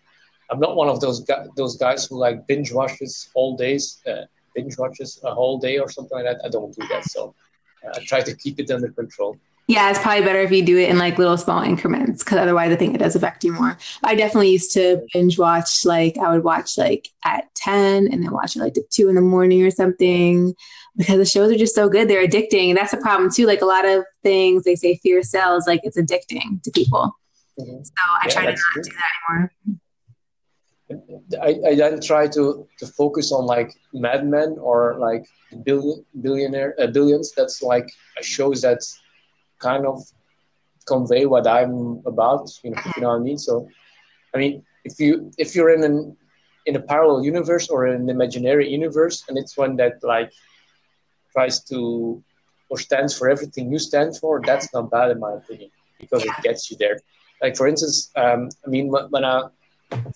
I'm 0.50 0.60
not 0.60 0.76
one 0.76 0.90
of 0.90 1.00
those 1.00 1.20
guys 1.22 1.48
those 1.56 1.78
guys 1.78 2.06
who 2.06 2.18
like 2.18 2.48
binge 2.48 2.72
watches 2.72 3.30
all 3.36 3.56
days, 3.56 4.02
uh, 4.08 4.26
binge 4.56 4.78
watches 4.78 5.20
a 5.24 5.34
whole 5.34 5.58
day 5.60 5.78
or 5.78 5.90
something 5.90 6.18
like 6.18 6.26
that. 6.26 6.46
I 6.46 6.50
don't 6.50 6.76
do 6.76 6.88
that, 6.88 7.06
so 7.06 7.36
uh, 7.86 7.92
I 7.96 8.04
try 8.06 8.22
to 8.22 8.36
keep 8.36 8.60
it 8.60 8.72
under 8.72 8.90
control. 8.90 9.38
Yeah, 9.68 9.90
it's 9.90 10.00
probably 10.00 10.24
better 10.24 10.40
if 10.40 10.52
you 10.52 10.64
do 10.64 10.78
it 10.78 10.90
in 10.90 10.98
like 10.98 11.18
little 11.18 11.38
small 11.38 11.62
increments 11.62 12.24
because 12.24 12.38
otherwise 12.38 12.72
I 12.72 12.78
think 12.78 12.96
it 12.96 13.00
does 13.00 13.18
affect 13.18 13.44
you 13.44 13.52
more. 13.52 13.78
I 14.02 14.16
definitely 14.16 14.52
used 14.52 14.72
to 14.74 15.06
binge 15.14 15.38
watch 15.38 15.84
like 15.84 16.18
I 16.18 16.32
would 16.32 16.46
watch 16.46 16.78
like 16.78 17.10
at 17.26 17.54
10 17.56 18.08
and 18.08 18.24
then 18.24 18.32
watch 18.32 18.56
it 18.56 18.60
like 18.60 18.78
at 18.78 18.90
2 18.92 19.10
in 19.10 19.16
the 19.16 19.22
morning 19.22 19.64
or 19.64 19.72
something 19.72 20.56
because 20.96 21.18
the 21.18 21.26
shows 21.26 21.52
are 21.52 21.58
just 21.58 21.76
so 21.76 21.90
good. 21.90 22.08
They're 22.08 22.26
addicting. 22.26 22.70
And 22.70 22.78
that's 22.78 22.92
the 22.92 22.98
problem 22.98 23.30
too. 23.30 23.46
Like 23.46 23.62
a 23.62 23.66
lot 23.66 23.86
of 23.86 24.06
things 24.24 24.64
they 24.64 24.76
say 24.76 24.96
fear 25.04 25.22
sells, 25.22 25.68
like 25.68 25.82
it's 25.84 25.98
addicting 25.98 26.64
to 26.64 26.72
people. 26.72 27.14
Mm-hmm. 27.60 27.84
So 27.84 27.92
I 28.00 28.26
yeah, 28.26 28.32
try 28.32 28.42
to 28.44 28.52
not 28.52 28.58
true. 28.58 28.84
do 28.84 28.92
that 28.92 29.36
anymore. 29.36 29.52
I, 31.42 31.72
I 31.72 31.76
then 31.76 32.00
try 32.00 32.28
to, 32.30 32.66
to 32.80 32.88
focus 32.88 33.34
on 33.34 33.46
like 33.46 33.74
Mad 33.94 34.26
Men 34.26 34.56
or 34.62 34.98
like 34.98 35.26
billion, 35.66 36.06
billionaire 36.22 36.74
uh, 36.80 36.88
billions. 36.88 37.34
That's 37.34 37.62
like 37.62 37.92
a 38.18 38.24
shows 38.24 38.62
that 38.62 38.80
kind 39.60 39.86
of 39.86 40.02
convey 40.88 41.26
what 41.26 41.48
I'm 41.48 42.02
about. 42.06 42.50
You 42.64 42.72
know, 42.72 42.82
you 42.96 43.02
know 43.02 43.10
what 43.10 43.16
I 43.16 43.20
mean. 43.20 43.38
So, 43.38 43.68
I 44.34 44.38
mean, 44.38 44.64
if 44.84 45.00
you 45.00 45.32
if 45.38 45.56
you're 45.56 45.74
in 45.74 45.84
an 45.84 46.18
in 46.66 46.76
a 46.76 46.82
parallel 46.82 47.24
universe 47.24 47.70
or 47.70 47.86
an 47.86 48.10
imaginary 48.10 48.70
universe, 48.70 49.24
and 49.28 49.38
it's 49.38 49.58
one 49.58 49.76
that 49.78 50.04
like 50.04 50.32
tries 51.34 51.64
to 51.66 52.24
or 52.70 52.78
stands 52.78 53.18
for 53.18 53.30
everything 53.30 53.72
you 53.72 53.80
stand 53.80 54.18
for, 54.18 54.42
that's 54.46 54.74
not 54.74 54.92
bad 54.92 55.12
in 55.12 55.20
my 55.20 55.34
opinion 55.34 55.70
because 56.00 56.24
it 56.24 56.32
gets 56.44 56.70
you 56.70 56.78
there. 56.78 57.00
Like 57.42 57.56
for 57.56 57.68
instance, 57.68 58.12
um, 58.16 58.50
I 58.66 58.70
mean, 58.70 58.90
when 58.90 59.24
I 59.24 59.44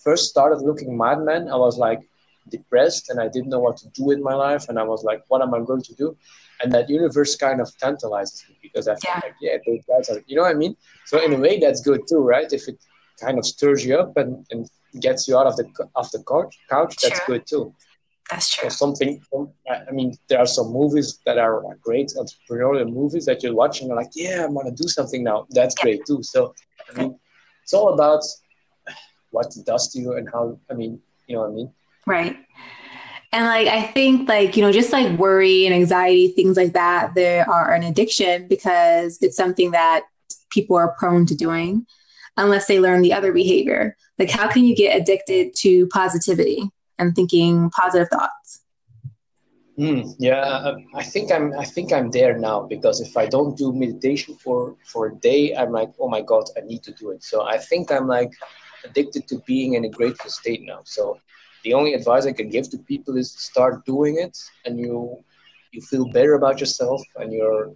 first 0.02 0.28
started 0.28 0.60
looking 0.60 0.96
Mad 0.96 1.20
Men, 1.22 1.48
I 1.48 1.56
was 1.56 1.78
like 1.78 2.00
depressed 2.48 3.08
and 3.08 3.20
I 3.20 3.28
didn't 3.28 3.48
know 3.48 3.60
what 3.60 3.76
to 3.78 3.88
do 3.88 4.10
in 4.10 4.22
my 4.22 4.34
life, 4.34 4.68
and 4.68 4.78
I 4.78 4.82
was 4.82 5.04
like, 5.04 5.22
what 5.28 5.42
am 5.42 5.54
I 5.54 5.60
going 5.60 5.82
to 5.82 5.94
do? 5.94 6.16
And 6.62 6.72
that 6.72 6.88
universe 6.88 7.36
kind 7.36 7.60
of 7.60 7.76
tantalizes 7.78 8.44
me 8.48 8.56
because 8.62 8.88
I 8.88 8.94
feel 8.96 9.10
yeah. 9.14 9.20
like, 9.22 9.34
yeah, 9.40 9.56
those 9.66 9.84
guys 9.88 10.08
are, 10.10 10.22
you 10.26 10.36
know 10.36 10.42
what 10.42 10.52
I 10.52 10.54
mean? 10.54 10.76
So 11.06 11.22
in 11.22 11.32
a 11.32 11.38
way, 11.38 11.58
that's 11.58 11.80
good 11.80 12.02
too, 12.08 12.20
right? 12.20 12.50
If 12.52 12.68
it 12.68 12.78
kind 13.20 13.38
of 13.38 13.44
stirs 13.44 13.84
you 13.84 13.96
up 13.98 14.16
and, 14.16 14.46
and 14.50 14.68
gets 15.00 15.26
you 15.28 15.38
out 15.38 15.46
of 15.46 15.56
the 15.56 15.66
off 15.94 16.10
the 16.12 16.22
couch, 16.28 16.56
couch 16.68 16.96
that's 17.02 17.20
good 17.26 17.46
too. 17.46 17.74
That's 18.30 18.54
true. 18.54 18.68
Or 18.68 18.70
something. 18.70 19.20
I 19.68 19.90
mean, 19.90 20.16
there 20.28 20.38
are 20.38 20.46
some 20.46 20.72
movies 20.72 21.18
that 21.26 21.38
are 21.38 21.62
great 21.82 22.12
entrepreneurial 22.16 22.90
movies 22.90 23.26
that 23.26 23.42
you're 23.42 23.54
watching. 23.54 23.88
You're 23.88 23.96
like, 23.96 24.12
yeah, 24.14 24.44
I'm 24.44 24.54
gonna 24.54 24.70
do 24.70 24.88
something 24.88 25.22
now. 25.22 25.46
That's 25.50 25.74
great 25.74 26.06
too. 26.06 26.22
So, 26.22 26.54
I 26.88 26.98
mean, 26.98 27.18
it's 27.62 27.74
all 27.74 27.92
about 27.92 28.22
what 29.30 29.54
it 29.56 29.66
does 29.66 29.90
to 29.92 30.00
you 30.00 30.14
and 30.14 30.28
how. 30.32 30.58
I 30.70 30.74
mean, 30.74 31.00
you 31.26 31.36
know 31.36 31.42
what 31.42 31.50
I 31.50 31.54
mean? 31.54 31.72
Right. 32.06 32.36
And 33.32 33.46
like 33.46 33.68
I 33.68 33.82
think 33.82 34.28
like, 34.28 34.56
you 34.56 34.62
know, 34.62 34.72
just 34.72 34.92
like 34.92 35.18
worry 35.18 35.66
and 35.66 35.74
anxiety, 35.74 36.28
things 36.28 36.56
like 36.56 36.74
that, 36.74 37.14
they 37.14 37.40
are 37.40 37.72
an 37.72 37.82
addiction 37.82 38.46
because 38.48 39.18
it's 39.22 39.36
something 39.36 39.70
that 39.72 40.02
people 40.50 40.76
are 40.76 40.94
prone 40.98 41.26
to 41.26 41.34
doing. 41.34 41.86
unless 42.36 42.66
they 42.66 42.80
learn 42.80 43.02
the 43.02 43.12
other 43.12 43.32
behavior. 43.32 43.96
Like, 44.18 44.30
how 44.30 44.48
can 44.48 44.64
you 44.64 44.74
get 44.74 44.96
addicted 45.00 45.54
to 45.58 45.86
positivity 45.88 46.70
and 46.98 47.14
thinking 47.14 47.70
positive 47.70 48.08
thoughts? 48.08 48.62
Mm, 49.78 50.14
yeah, 50.18 50.74
I 50.94 51.02
think 51.02 51.32
I'm. 51.32 51.58
I 51.58 51.64
think 51.64 51.92
I'm 51.92 52.10
there 52.10 52.38
now 52.38 52.62
because 52.62 53.00
if 53.00 53.16
I 53.16 53.26
don't 53.26 53.56
do 53.56 53.72
meditation 53.72 54.34
for 54.36 54.76
for 54.84 55.06
a 55.06 55.14
day, 55.16 55.54
I'm 55.56 55.72
like, 55.72 55.90
oh 55.98 56.08
my 56.08 56.20
god, 56.20 56.44
I 56.56 56.60
need 56.60 56.82
to 56.84 56.92
do 56.92 57.10
it. 57.10 57.24
So 57.24 57.42
I 57.46 57.56
think 57.58 57.90
I'm 57.90 58.06
like 58.06 58.32
addicted 58.84 59.26
to 59.28 59.38
being 59.46 59.74
in 59.74 59.84
a 59.86 59.88
grateful 59.88 60.30
state 60.30 60.62
now. 60.62 60.80
So 60.84 61.18
the 61.64 61.74
only 61.74 61.94
advice 61.94 62.26
I 62.26 62.32
can 62.32 62.48
give 62.48 62.70
to 62.70 62.78
people 62.78 63.16
is 63.16 63.32
start 63.32 63.84
doing 63.84 64.18
it, 64.18 64.38
and 64.64 64.78
you 64.78 65.22
you 65.72 65.80
feel 65.80 66.06
better 66.10 66.34
about 66.34 66.60
yourself, 66.60 67.02
and 67.16 67.32
you're 67.32 67.72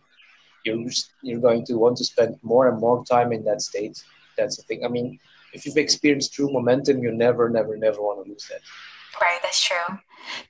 you're 0.64 0.84
you're 1.22 1.40
going 1.40 1.64
to 1.66 1.74
want 1.74 1.96
to 1.98 2.04
spend 2.04 2.38
more 2.42 2.68
and 2.68 2.78
more 2.78 3.04
time 3.04 3.32
in 3.32 3.44
that 3.44 3.62
state. 3.62 4.02
That's 4.36 4.56
the 4.56 4.62
thing. 4.64 4.84
I 4.84 4.88
mean, 4.88 5.18
if 5.52 5.64
you've 5.64 5.76
experienced 5.76 6.34
true 6.34 6.52
momentum, 6.52 7.02
you 7.02 7.10
never, 7.12 7.48
never, 7.48 7.76
never 7.76 8.00
want 8.02 8.24
to 8.24 8.30
lose 8.30 8.46
that. 8.48 8.60
Right, 9.20 9.38
that's 9.42 9.64
true. 9.64 9.98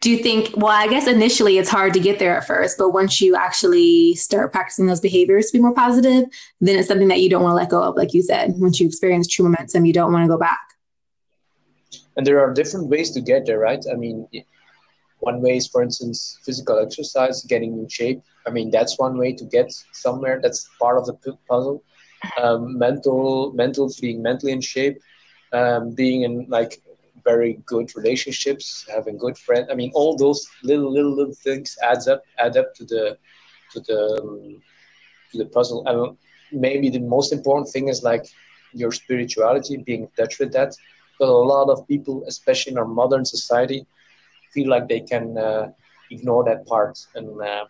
Do 0.01 0.11
you 0.11 0.19
think, 0.19 0.51
well, 0.57 0.73
I 0.73 0.89
guess 0.89 1.07
initially 1.07 1.59
it's 1.59 1.69
hard 1.69 1.95
to 1.95 2.01
get 2.01 2.19
there 2.19 2.37
at 2.37 2.47
first, 2.47 2.79
but 2.79 2.91
once 2.91 3.21
you 3.21 3.37
actually 3.37 4.15
start 4.17 4.51
practicing 4.51 4.87
those 4.87 5.01
behaviors 5.01 5.47
to 5.47 5.59
be 5.59 5.63
more 5.63 5.75
positive, 5.75 6.25
then 6.61 6.79
it's 6.79 6.89
something 6.89 7.09
that 7.09 7.21
you 7.21 7.31
don't 7.31 7.45
want 7.45 7.53
to 7.53 7.57
let 7.57 7.69
go 7.69 7.83
of, 7.83 7.97
like 7.97 8.13
you 8.13 8.23
said. 8.23 8.55
Once 8.57 8.81
you 8.81 8.87
experience 8.87 9.29
true 9.29 9.45
momentum, 9.45 9.87
you 9.87 9.93
don't 9.93 10.13
want 10.13 10.25
to 10.25 10.29
go 10.29 10.39
back. 10.39 10.59
And 12.17 12.27
there 12.27 12.41
are 12.41 12.53
different 12.53 12.89
ways 12.89 13.11
to 13.13 13.21
get 13.21 13.47
there, 13.47 13.59
right? 13.59 13.85
I 13.91 13.95
mean, 13.95 14.27
one 15.21 15.41
way 15.41 15.57
is, 15.57 15.67
for 15.67 15.83
instance, 15.83 16.39
physical 16.45 16.79
exercise, 16.79 17.43
getting 17.45 17.73
in 17.79 17.89
shape. 17.89 18.23
I 18.47 18.51
mean, 18.51 18.71
that's 18.71 18.99
one 18.99 19.19
way 19.19 19.33
to 19.35 19.45
get 19.45 19.73
somewhere. 19.93 20.41
That's 20.43 20.69
part 20.81 20.97
of 20.99 21.07
the 21.07 21.37
puzzle. 21.49 21.83
Um, 22.43 22.79
mental, 22.79 23.53
mental, 23.53 23.91
being 24.01 24.23
mentally 24.23 24.53
in 24.53 24.61
shape, 24.61 24.99
um, 25.53 25.95
being 25.95 26.23
in 26.23 26.47
like 26.49 26.81
very 27.25 27.55
good 27.67 27.95
relationships, 27.97 28.87
having 28.93 29.19
good 29.19 29.37
friends. 29.37 29.69
I 29.71 29.75
mean, 29.75 29.91
all 29.95 30.17
those 30.17 30.47
little, 30.63 30.91
little, 30.93 31.15
little 31.15 31.35
things 31.35 31.77
adds 31.83 32.09
up, 32.09 32.25
add 32.39 32.57
up 32.57 32.75
to 32.77 32.85
the, 32.85 33.19
to 33.73 33.81
the, 33.81 34.23
um, 34.23 34.63
to 35.33 35.39
the 35.39 35.47
puzzle. 35.47 35.87
And 35.87 36.17
maybe 36.53 36.89
the 36.89 37.01
most 37.01 37.33
important 37.33 37.69
thing 37.69 37.89
is 37.89 38.03
like 38.03 38.25
your 38.73 38.93
spirituality, 38.93 39.77
being 39.77 40.03
in 40.03 40.09
touch 40.17 40.39
with 40.39 40.53
that. 40.53 40.75
But 41.19 41.29
a 41.29 41.33
lot 41.33 41.71
of 41.71 41.87
people, 41.89 42.25
especially 42.27 42.73
in 42.73 42.79
our 42.79 42.87
modern 42.87 43.25
society, 43.25 43.87
feel 44.53 44.69
like 44.69 44.89
they 44.89 45.01
can 45.01 45.37
uh, 45.39 45.71
ignore 46.11 46.45
that 46.45 46.67
part. 46.67 46.99
And 47.15 47.41
uh, 47.41 47.65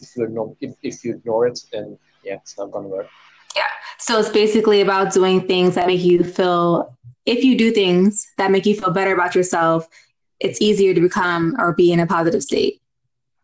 if 0.00 0.16
you 0.16 0.28
not, 0.28 0.48
if, 0.60 0.74
if 0.82 1.04
you 1.04 1.14
ignore 1.16 1.46
it, 1.46 1.60
then 1.72 1.98
yeah, 2.24 2.34
it's 2.34 2.56
not 2.58 2.70
going 2.70 2.84
to 2.84 2.90
work. 2.90 3.08
Yeah. 3.54 3.62
So 3.98 4.18
it's 4.18 4.28
basically 4.28 4.80
about 4.80 5.12
doing 5.12 5.46
things 5.46 5.74
that 5.74 5.86
make 5.86 6.02
you 6.02 6.22
feel 6.24 6.96
if 7.24 7.42
you 7.42 7.58
do 7.58 7.72
things 7.72 8.28
that 8.38 8.50
make 8.50 8.66
you 8.66 8.74
feel 8.74 8.90
better 8.90 9.12
about 9.12 9.34
yourself, 9.34 9.88
it's 10.38 10.60
easier 10.60 10.94
to 10.94 11.00
become 11.00 11.56
or 11.58 11.74
be 11.74 11.92
in 11.92 12.00
a 12.00 12.06
positive 12.06 12.42
state. 12.42 12.80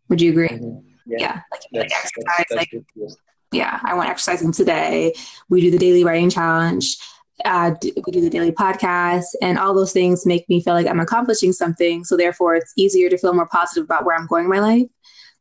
Would 0.08 0.20
you 0.20 0.30
agree? 0.30 0.48
Mm-hmm. 0.48 0.88
Yeah. 1.06 1.18
yeah. 1.18 1.40
Like, 1.50 1.62
like 1.72 1.84
exercise. 1.86 2.12
That's, 2.24 2.50
that's 2.50 2.52
like, 2.52 2.70
good, 2.70 3.12
yeah, 3.52 3.80
I 3.84 3.94
went 3.94 4.08
exercising 4.08 4.52
today. 4.52 5.14
We 5.48 5.60
do 5.60 5.70
the 5.70 5.78
daily 5.78 6.04
writing 6.04 6.30
challenge. 6.30 6.96
Uh, 7.44 7.72
we 7.82 8.12
do 8.12 8.20
the 8.20 8.30
daily 8.30 8.52
podcast, 8.52 9.24
and 9.40 9.58
all 9.58 9.74
those 9.74 9.92
things 9.92 10.26
make 10.26 10.48
me 10.48 10.62
feel 10.62 10.74
like 10.74 10.86
I'm 10.86 11.00
accomplishing 11.00 11.52
something. 11.52 12.04
So 12.04 12.16
therefore, 12.16 12.54
it's 12.54 12.72
easier 12.76 13.08
to 13.08 13.18
feel 13.18 13.34
more 13.34 13.46
positive 13.46 13.84
about 13.84 14.04
where 14.04 14.16
I'm 14.16 14.26
going 14.26 14.44
in 14.44 14.50
my 14.50 14.60
life. 14.60 14.86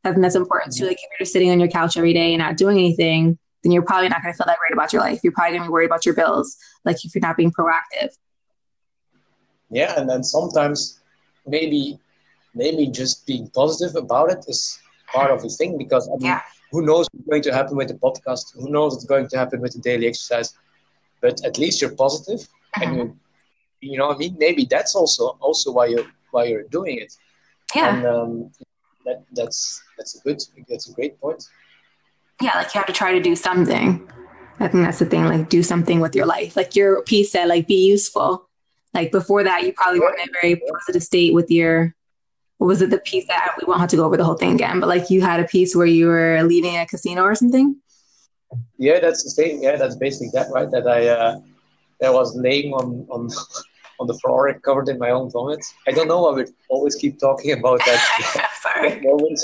I 0.04 0.10
think 0.10 0.22
that's 0.22 0.34
important 0.34 0.74
too. 0.74 0.86
Like 0.86 0.96
if 0.96 1.02
you're 1.10 1.18
just 1.20 1.32
sitting 1.32 1.50
on 1.50 1.60
your 1.60 1.68
couch 1.68 1.96
every 1.96 2.12
day 2.12 2.32
and 2.34 2.40
not 2.40 2.56
doing 2.56 2.76
anything, 2.76 3.38
then 3.62 3.70
you're 3.70 3.82
probably 3.82 4.08
not 4.08 4.22
going 4.22 4.34
to 4.34 4.36
feel 4.36 4.46
that 4.46 4.58
great 4.58 4.72
about 4.72 4.92
your 4.92 5.00
life. 5.00 5.20
You're 5.22 5.32
probably 5.32 5.52
going 5.52 5.62
to 5.62 5.68
be 5.68 5.72
worried 5.72 5.86
about 5.86 6.04
your 6.04 6.16
bills. 6.16 6.56
Like 6.84 7.04
if 7.04 7.14
you're 7.14 7.22
not 7.22 7.36
being 7.36 7.52
proactive 7.52 8.10
yeah 9.72 9.98
and 9.98 10.08
then 10.08 10.22
sometimes 10.22 11.00
maybe 11.46 11.98
maybe 12.54 12.86
just 12.86 13.26
being 13.26 13.48
positive 13.50 13.96
about 13.96 14.30
it 14.30 14.44
is 14.46 14.78
part 15.12 15.30
of 15.30 15.42
the 15.42 15.48
thing 15.48 15.76
because 15.76 16.08
I 16.08 16.12
mean, 16.12 16.26
yeah. 16.26 16.42
who 16.70 16.82
knows 16.82 17.08
what's 17.12 17.26
going 17.26 17.42
to 17.42 17.52
happen 17.52 17.76
with 17.76 17.88
the 17.88 17.94
podcast 17.94 18.54
who 18.54 18.70
knows 18.70 18.94
what's 18.94 19.06
going 19.06 19.28
to 19.28 19.36
happen 19.36 19.60
with 19.60 19.72
the 19.72 19.80
daily 19.80 20.06
exercise 20.06 20.54
but 21.22 21.42
at 21.44 21.58
least 21.58 21.80
you're 21.80 21.94
positive 21.94 22.46
and 22.80 22.96
you 22.96 23.16
you 23.80 23.98
know 23.98 24.12
I 24.12 24.16
mean 24.16 24.36
maybe 24.38 24.66
that's 24.68 24.94
also 24.94 25.38
also 25.40 25.72
why 25.72 25.86
you 25.86 26.04
why 26.32 26.44
you're 26.44 26.64
doing 26.64 26.98
it 26.98 27.12
yeah 27.74 27.96
and 27.96 28.06
um, 28.06 28.50
that 29.06 29.24
that's 29.32 29.82
that's 29.96 30.18
a 30.18 30.20
good 30.24 30.42
that's 30.68 30.88
a 30.90 30.92
great 30.92 31.20
point 31.20 31.42
yeah 32.40 32.56
like 32.56 32.74
you 32.74 32.78
have 32.80 32.86
to 32.86 32.92
try 32.92 33.12
to 33.12 33.20
do 33.20 33.34
something 33.34 34.08
I 34.60 34.68
think 34.68 34.84
that's 34.84 34.98
the 34.98 35.06
thing 35.06 35.24
like 35.24 35.48
do 35.48 35.62
something 35.62 36.00
with 36.00 36.14
your 36.14 36.26
life 36.26 36.56
like 36.56 36.76
your 36.76 37.02
piece 37.02 37.32
said 37.32 37.46
like 37.46 37.66
be 37.66 37.86
useful 37.88 38.48
like 38.94 39.10
before 39.10 39.42
that, 39.44 39.64
you 39.64 39.72
probably 39.72 40.00
weren't 40.00 40.20
in 40.20 40.28
a 40.28 40.40
very 40.40 40.56
positive 40.56 41.02
state 41.02 41.34
with 41.34 41.50
your. 41.50 41.94
What 42.58 42.66
was 42.68 42.82
it? 42.82 42.90
The 42.90 42.98
piece 42.98 43.26
that 43.26 43.56
we 43.60 43.66
won't 43.66 43.80
have 43.80 43.90
to 43.90 43.96
go 43.96 44.04
over 44.04 44.16
the 44.16 44.24
whole 44.24 44.36
thing 44.36 44.52
again, 44.52 44.78
but 44.78 44.88
like 44.88 45.10
you 45.10 45.20
had 45.20 45.40
a 45.40 45.44
piece 45.44 45.74
where 45.74 45.86
you 45.86 46.06
were 46.06 46.42
leaving 46.44 46.76
a 46.76 46.86
casino 46.86 47.22
or 47.22 47.34
something. 47.34 47.76
Yeah, 48.78 49.00
that's 49.00 49.22
the 49.22 49.30
same. 49.30 49.62
Yeah, 49.62 49.76
that's 49.76 49.96
basically 49.96 50.30
that, 50.34 50.50
right? 50.52 50.70
That 50.70 50.86
I 50.86 51.08
uh, 51.08 51.40
that 52.00 52.12
was 52.12 52.36
laying 52.36 52.72
on 52.72 53.06
on 53.10 53.28
on 54.00 54.06
the 54.06 54.14
floor, 54.14 54.52
covered 54.60 54.88
in 54.88 54.98
my 54.98 55.10
own 55.10 55.30
vomit. 55.30 55.64
I 55.86 55.92
don't 55.92 56.08
know. 56.08 56.26
I 56.26 56.34
would 56.34 56.50
always 56.68 56.96
keep 56.96 57.20
talking 57.20 57.52
about 57.52 57.80
that, 57.86 59.00
moment. 59.02 59.40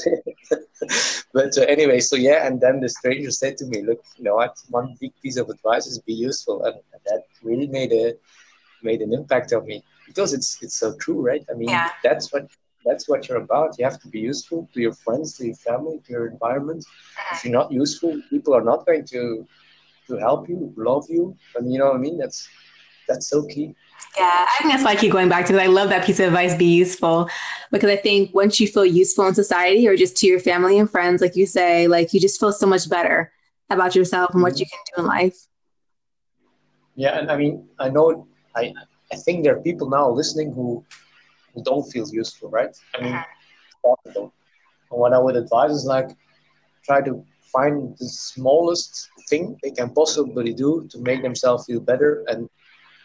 but 1.32 1.56
uh, 1.56 1.62
anyway, 1.62 2.00
so 2.00 2.16
yeah, 2.16 2.46
and 2.46 2.60
then 2.60 2.80
the 2.80 2.88
stranger 2.88 3.30
said 3.30 3.56
to 3.58 3.66
me, 3.66 3.82
"Look, 3.82 4.02
you 4.16 4.24
know 4.24 4.36
what? 4.36 4.56
One 4.70 4.96
big 5.00 5.12
piece 5.22 5.36
of 5.36 5.48
advice 5.48 5.86
is 5.86 5.98
be 6.00 6.14
useful," 6.14 6.64
and, 6.64 6.74
and 6.74 7.02
that 7.06 7.22
really 7.42 7.66
made 7.66 7.92
a 7.92 8.14
made 8.82 9.02
an 9.02 9.12
impact 9.12 9.52
on 9.52 9.66
me 9.66 9.82
because 10.06 10.32
it's 10.32 10.62
it's 10.62 10.74
so 10.74 10.94
true, 10.96 11.20
right? 11.20 11.44
I 11.50 11.54
mean, 11.54 11.68
yeah. 11.68 11.90
that's 12.02 12.32
what 12.32 12.48
that's 12.88 13.08
what 13.08 13.28
you're 13.28 13.38
about. 13.38 13.78
You 13.78 13.84
have 13.84 14.00
to 14.00 14.08
be 14.08 14.20
useful 14.20 14.68
to 14.72 14.80
your 14.80 14.94
friends, 14.94 15.36
to 15.36 15.46
your 15.46 15.54
family, 15.56 16.00
to 16.06 16.12
your 16.12 16.26
environment. 16.28 16.84
If 17.32 17.44
you're 17.44 17.52
not 17.52 17.70
useful, 17.70 18.20
people 18.30 18.54
are 18.54 18.64
not 18.64 18.86
going 18.86 19.04
to 19.06 19.46
to 20.08 20.16
help 20.16 20.48
you, 20.48 20.72
love 20.76 21.04
you, 21.10 21.36
and 21.54 21.70
you 21.70 21.78
know 21.78 21.88
what 21.88 21.96
I 21.96 21.98
mean. 21.98 22.16
That's 22.16 22.48
that's 23.06 23.28
so 23.28 23.44
key. 23.46 23.74
Yeah, 24.16 24.46
I 24.48 24.54
think 24.58 24.72
that's 24.72 24.84
why 24.84 24.92
I 24.92 24.96
keep 24.96 25.12
going 25.12 25.28
back 25.28 25.46
to 25.46 25.54
it. 25.54 25.62
I 25.62 25.66
love 25.66 25.90
that 25.90 26.04
piece 26.06 26.18
of 26.20 26.26
advice, 26.26 26.54
be 26.56 26.64
useful. 26.64 27.28
Because 27.70 27.90
I 27.90 27.96
think 27.96 28.34
once 28.34 28.58
you 28.58 28.66
feel 28.66 28.86
useful 28.86 29.26
in 29.26 29.34
society 29.34 29.86
or 29.86 29.96
just 29.96 30.16
to 30.18 30.26
your 30.26 30.40
family 30.40 30.78
and 30.78 30.90
friends, 30.90 31.20
like 31.20 31.36
you 31.36 31.46
say, 31.46 31.88
like 31.88 32.14
you 32.14 32.20
just 32.20 32.40
feel 32.40 32.52
so 32.52 32.66
much 32.66 32.88
better 32.88 33.32
about 33.70 33.94
yourself 33.94 34.30
and 34.32 34.42
what 34.42 34.54
mm-hmm. 34.54 34.60
you 34.60 34.66
can 34.66 34.80
do 34.96 35.02
in 35.02 35.06
life. 35.06 35.38
Yeah, 36.96 37.18
and 37.18 37.30
I 37.30 37.36
mean, 37.36 37.68
I 37.78 37.90
know 37.90 38.26
I 38.56 38.72
I 39.12 39.16
think 39.16 39.44
there 39.44 39.56
are 39.56 39.60
people 39.60 39.88
now 39.90 40.10
listening 40.10 40.52
who 40.52 40.84
who 40.84 40.84
don't 41.64 41.84
feel 41.90 42.06
useful, 42.10 42.50
right? 42.50 42.74
I 42.94 43.02
mean, 43.02 43.14
uh-huh. 43.14 44.28
what 44.90 45.12
I 45.12 45.18
would 45.18 45.36
advise 45.36 45.70
is 45.72 45.84
like 45.84 46.10
try 46.84 47.00
to 47.02 47.24
find 47.52 47.96
the 47.98 48.08
smallest 48.08 49.10
thing 49.28 49.58
they 49.62 49.70
can 49.70 49.90
possibly 49.90 50.52
do 50.52 50.86
to 50.90 50.98
make 51.00 51.22
themselves 51.22 51.66
feel 51.66 51.80
better 51.80 52.24
and 52.28 52.48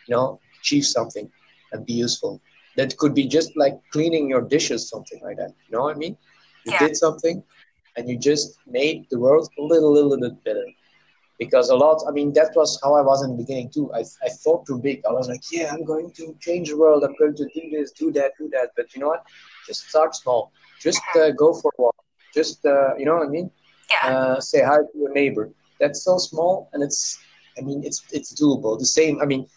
you 0.08 0.16
know 0.16 0.40
achieve 0.60 0.86
something 0.86 1.30
and 1.72 1.86
be 1.86 1.94
useful. 1.94 2.42
That 2.76 2.98
could 2.98 3.14
be 3.14 3.28
just 3.28 3.56
like 3.56 3.76
cleaning 3.92 4.30
your 4.30 4.42
dishes, 4.42 4.90
something 4.90 5.22
like 5.24 5.38
that. 5.38 5.54
You 5.68 5.78
know 5.78 5.84
what 5.84 5.96
I 5.96 6.00
mean? 6.00 6.18
You 6.66 6.72
yeah. 6.74 6.80
did 6.80 6.98
something 6.98 7.44
and 7.96 8.10
you 8.10 8.18
just 8.18 8.58
made 8.66 9.06
the 9.12 9.20
world 9.20 9.50
a 9.60 9.62
little, 9.62 9.94
little 9.94 10.18
bit 10.18 10.44
better 10.44 10.66
because 11.40 11.70
a 11.70 11.76
lot 11.76 12.02
i 12.08 12.12
mean 12.12 12.32
that 12.34 12.52
was 12.56 12.80
how 12.84 12.94
i 12.96 13.02
was 13.02 13.24
in 13.24 13.32
the 13.32 13.38
beginning 13.38 13.70
too. 13.70 13.92
I, 13.94 14.02
I 14.24 14.30
thought 14.30 14.66
too 14.66 14.80
big. 14.80 15.02
I 15.08 15.12
was 15.12 15.28
like 15.30 15.42
yeah 15.52 15.72
i'm 15.74 15.84
going 15.84 16.12
to 16.12 16.36
change 16.40 16.70
the 16.70 16.78
world. 16.78 17.04
I'm 17.04 17.16
going 17.18 17.36
to 17.36 17.46
do 17.46 17.62
this 17.72 17.92
do 17.92 18.12
that 18.12 18.32
do 18.38 18.50
that. 18.50 18.70
But 18.76 18.94
you 18.94 19.02
know 19.02 19.10
what? 19.10 19.24
Just 19.68 19.90
start 19.90 20.16
small. 20.16 20.52
Just 20.80 21.02
uh, 21.16 21.32
go 21.32 21.54
for 21.54 21.72
a 21.78 21.82
walk. 21.82 21.96
Just 22.34 22.66
uh, 22.66 22.96
you 22.98 23.06
know 23.06 23.16
what 23.16 23.28
i 23.28 23.30
mean? 23.30 23.50
Yeah. 23.92 24.10
uh, 24.10 24.40
say 24.40 24.62
hi 24.64 24.78
to 24.78 24.98
your 24.98 25.14
neighbor. 25.14 25.50
That's 25.80 26.04
so 26.04 26.18
small 26.18 26.70
and 26.74 26.84
it's 26.84 27.20
i 27.58 27.62
mean 27.62 27.84
it's 27.84 28.04
it's 28.12 28.34
doable. 28.40 28.78
The 28.80 28.86
same 28.86 29.22
i 29.22 29.26
mean 29.26 29.48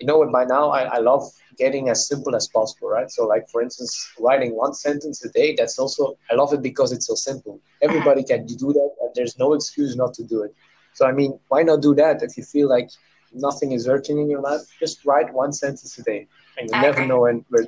you 0.00 0.06
know 0.06 0.18
what 0.18 0.32
by 0.32 0.44
now 0.44 0.70
I, 0.70 0.82
I 0.96 0.98
love 0.98 1.24
getting 1.58 1.90
as 1.90 2.08
simple 2.08 2.34
as 2.34 2.48
possible 2.48 2.88
right? 2.88 3.10
So 3.10 3.26
like 3.26 3.48
for 3.50 3.62
instance 3.62 3.92
writing 4.18 4.56
one 4.56 4.74
sentence 4.74 5.24
a 5.24 5.30
day 5.30 5.54
that's 5.58 5.78
also 5.78 6.16
i 6.30 6.34
love 6.34 6.52
it 6.52 6.62
because 6.62 6.92
it's 6.92 7.06
so 7.06 7.14
simple. 7.14 7.60
Everybody 7.82 8.22
can 8.24 8.46
do 8.46 8.72
that 8.78 8.90
and 9.00 9.10
there's 9.14 9.38
no 9.38 9.54
excuse 9.54 9.96
not 9.96 10.14
to 10.14 10.24
do 10.24 10.42
it 10.42 10.54
so, 10.94 11.06
I 11.06 11.12
mean, 11.12 11.38
why 11.48 11.62
not 11.62 11.82
do 11.82 11.94
that 11.94 12.22
if 12.22 12.36
you 12.36 12.42
feel 12.42 12.68
like 12.68 12.90
nothing 13.32 13.72
is 13.72 13.88
urgent 13.88 14.18
in 14.18 14.28
your 14.28 14.40
life? 14.40 14.60
Just 14.78 15.04
write 15.04 15.32
one 15.32 15.52
sentence 15.52 15.98
a 15.98 16.02
day, 16.02 16.26
and 16.58 16.70
you 16.70 16.80
never 16.80 17.06
know 17.06 17.20
when. 17.20 17.44
Where 17.48 17.66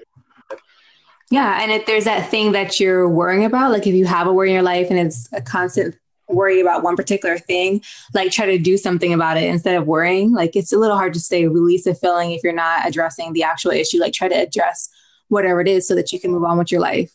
yeah, 1.31 1.63
and 1.63 1.73
if 1.73 1.87
there's 1.87 2.05
that 2.05 2.31
thing 2.31 2.53
that 2.53 2.79
you're 2.79 3.09
worrying 3.09 3.45
about, 3.45 3.73
like 3.73 3.87
if 3.87 3.95
you 3.95 4.07
have 4.07 4.27
a 4.27 4.33
worry 4.33 4.51
in 4.51 4.55
your 4.55 4.63
life 4.63 4.89
and 4.91 4.99
it's 4.99 5.29
a 5.33 5.41
constant 5.41 5.97
worry 6.29 6.61
about 6.61 6.83
one 6.83 6.97
particular 6.97 7.39
thing, 7.39 7.83
like 8.13 8.31
try 8.31 8.47
to 8.47 8.59
do 8.59 8.77
something 8.77 9.13
about 9.13 9.37
it 9.37 9.45
instead 9.45 9.77
of 9.77 9.87
worrying. 9.87 10.33
Like 10.33 10.57
it's 10.57 10.73
a 10.73 10.79
little 10.79 10.97
hard 10.97 11.15
to 11.15 11.21
say 11.21 11.47
release 11.47 11.87
a 11.87 11.95
feeling 11.95 12.33
if 12.33 12.43
you're 12.43 12.53
not 12.53 12.87
addressing 12.87 13.33
the 13.33 13.43
actual 13.43 13.73
issue. 13.73 13.99
Like 13.99 14.13
try 14.13 14.29
to 14.29 14.35
address 14.35 14.89
whatever 15.29 15.61
it 15.61 15.69
is 15.69 15.87
so 15.89 15.95
that 15.95 16.13
you 16.13 16.21
can 16.21 16.31
move 16.31 16.45
on 16.45 16.59
with 16.59 16.71
your 16.71 16.81
life 16.81 17.13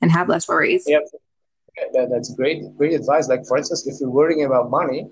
and 0.00 0.10
have 0.10 0.28
less 0.28 0.48
worries. 0.48 0.84
Yeah, 0.86 0.98
that, 1.92 2.10
that's 2.10 2.34
great, 2.34 2.62
great 2.76 2.94
advice. 2.94 3.28
Like 3.28 3.46
for 3.46 3.56
instance, 3.56 3.86
if 3.86 4.00
you're 4.00 4.10
worrying 4.10 4.44
about 4.44 4.70
money, 4.70 5.08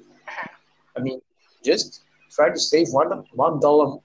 I 0.99 1.01
mean, 1.01 1.21
just 1.65 2.05
try 2.31 2.51
to 2.51 2.59
save 2.59 2.89
one 2.91 3.11
one 3.33 3.61
dollar 3.61 3.99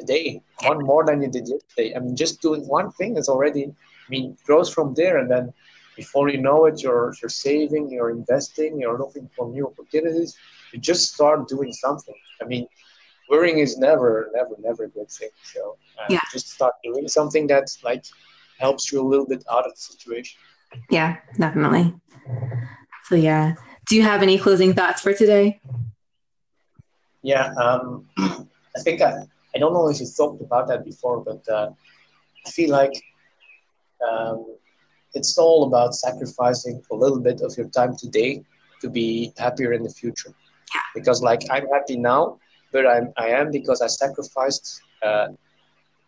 a 0.00 0.04
day, 0.04 0.42
one 0.62 0.84
more 0.84 1.04
than 1.04 1.22
you 1.22 1.28
did 1.28 1.48
yesterday. 1.48 1.94
I 1.94 1.98
mean, 2.00 2.16
just 2.16 2.40
doing 2.40 2.66
one 2.66 2.90
thing 2.92 3.16
is 3.16 3.28
already. 3.28 3.64
I 3.64 4.08
mean, 4.08 4.36
grows 4.44 4.70
from 4.72 4.94
there, 4.94 5.18
and 5.18 5.30
then 5.30 5.52
before 5.96 6.28
you 6.28 6.40
know 6.46 6.64
it, 6.66 6.82
you're 6.82 7.12
you're 7.20 7.36
saving, 7.48 7.90
you're 7.90 8.10
investing, 8.10 8.80
you're 8.80 8.98
looking 8.98 9.28
for 9.36 9.48
new 9.48 9.66
opportunities. 9.66 10.36
You 10.72 10.80
just 10.80 11.14
start 11.14 11.48
doing 11.48 11.72
something. 11.72 12.14
I 12.42 12.44
mean, 12.44 12.66
worrying 13.28 13.58
is 13.58 13.78
never, 13.78 14.30
never, 14.34 14.54
never 14.58 14.84
a 14.84 14.88
good 14.88 15.10
thing. 15.10 15.30
So 15.54 15.76
uh, 15.98 16.06
yeah. 16.08 16.20
just 16.32 16.50
start 16.50 16.74
doing 16.82 17.08
something 17.08 17.46
that 17.48 17.66
like 17.84 18.04
helps 18.58 18.92
you 18.92 19.00
a 19.00 19.06
little 19.12 19.26
bit 19.26 19.44
out 19.50 19.64
of 19.66 19.72
the 19.74 19.80
situation. 19.80 20.38
Yeah, 20.90 21.16
definitely. 21.38 21.94
So 23.04 23.14
yeah, 23.14 23.54
do 23.88 23.96
you 23.96 24.02
have 24.02 24.22
any 24.22 24.38
closing 24.38 24.72
thoughts 24.74 25.00
for 25.00 25.12
today? 25.12 25.60
Yeah, 27.22 27.52
um, 27.54 28.06
I 28.18 28.80
think 28.82 29.02
I, 29.02 29.24
I 29.54 29.58
don't 29.58 29.74
know 29.74 29.88
if 29.88 30.00
you 30.00 30.06
talked 30.16 30.40
about 30.40 30.68
that 30.68 30.84
before, 30.84 31.20
but 31.20 31.46
uh, 31.48 31.70
I 32.46 32.50
feel 32.50 32.70
like 32.70 32.92
um, 34.08 34.56
it's 35.14 35.36
all 35.36 35.66
about 35.66 35.94
sacrificing 35.94 36.82
a 36.90 36.94
little 36.94 37.20
bit 37.20 37.40
of 37.42 37.56
your 37.56 37.68
time 37.68 37.96
today 37.96 38.42
to 38.80 38.88
be 38.88 39.32
happier 39.36 39.72
in 39.72 39.82
the 39.82 39.90
future. 39.90 40.32
Yeah. 40.74 40.80
Because 40.94 41.22
like 41.22 41.42
I'm 41.50 41.66
happy 41.68 41.96
now, 41.96 42.38
but 42.72 42.86
I'm 42.86 43.12
I 43.16 43.28
am 43.28 43.50
because 43.50 43.82
I 43.82 43.88
sacrificed 43.88 44.80
uh, 45.02 45.28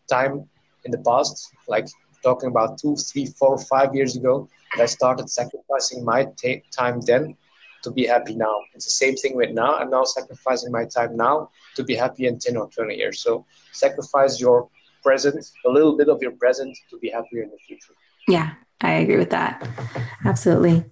time 0.09 0.49
in 0.85 0.91
the 0.91 0.99
past, 0.99 1.51
like 1.69 1.87
talking 2.23 2.49
about 2.49 2.79
two, 2.79 2.97
three, 2.97 3.27
four, 3.27 3.59
five 3.59 3.95
years 3.95 4.17
ago. 4.17 4.49
And 4.73 4.83
I 4.83 4.87
started 4.87 5.29
sacrificing 5.29 6.05
my 6.05 6.27
t- 6.39 6.63
time 6.71 7.01
then 7.03 7.37
to 7.83 7.91
be 7.91 8.07
happy 8.07 8.35
now. 8.35 8.61
It's 8.75 8.85
the 8.85 8.93
same 8.93 9.17
thing 9.17 9.37
with 9.37 9.51
now. 9.51 9.77
I'm 9.77 9.91
now 9.91 10.05
sacrificing 10.05 10.73
my 10.73 10.85
time 10.85 11.17
now 11.17 11.51
to 11.75 11.85
be 11.85 11.95
happy 11.95 12.27
in 12.27 12.39
10 12.39 12.57
or 12.57 12.69
20 12.69 12.95
years. 12.95 13.21
So 13.21 13.45
sacrifice 13.73 14.41
your 14.41 14.69
present, 15.03 15.45
a 15.67 15.69
little 15.69 15.97
bit 15.97 16.09
of 16.09 16.23
your 16.23 16.33
present 16.33 16.77
to 16.91 16.99
be 16.99 17.11
happier 17.11 17.43
in 17.43 17.51
the 17.51 17.59
future. 17.67 17.95
Yeah, 18.29 18.53
I 18.81 18.93
agree 18.95 19.19
with 19.19 19.31
that. 19.31 19.69
Absolutely. 20.25 20.85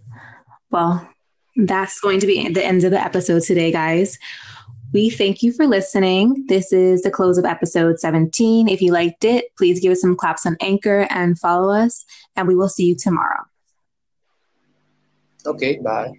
Well, 0.71 1.09
that's 1.57 2.01
going 2.01 2.21
to 2.21 2.27
be 2.27 2.49
the 2.49 2.65
end 2.65 2.85
of 2.85 2.91
the 2.91 3.01
episode 3.01 3.43
today, 3.43 3.73
guys. 3.73 4.19
We 4.93 5.09
thank 5.09 5.43
you 5.43 5.53
for 5.53 5.69
listening. 5.69 6.47
This 6.49 6.73
is 6.73 7.03
the 7.03 7.13
close 7.13 7.39
of 7.39 7.45
episode 7.45 8.01
17. 8.01 8.69
If 8.69 8.83
you 8.83 8.93
liked 8.93 9.25
it, 9.25 9.55
please 9.57 9.79
give 9.79 9.93
us 9.93 10.01
some 10.01 10.17
claps 10.17 10.47
on 10.47 10.57
Anchor 10.61 11.07
and 11.11 11.39
follow 11.39 11.73
us, 11.73 12.05
and 12.35 12.49
we 12.49 12.57
will 12.57 12.69
see 12.69 12.87
you 12.87 12.97
tomorrow. 12.97 13.45
Okay, 15.47 15.79
bye. 15.79 16.13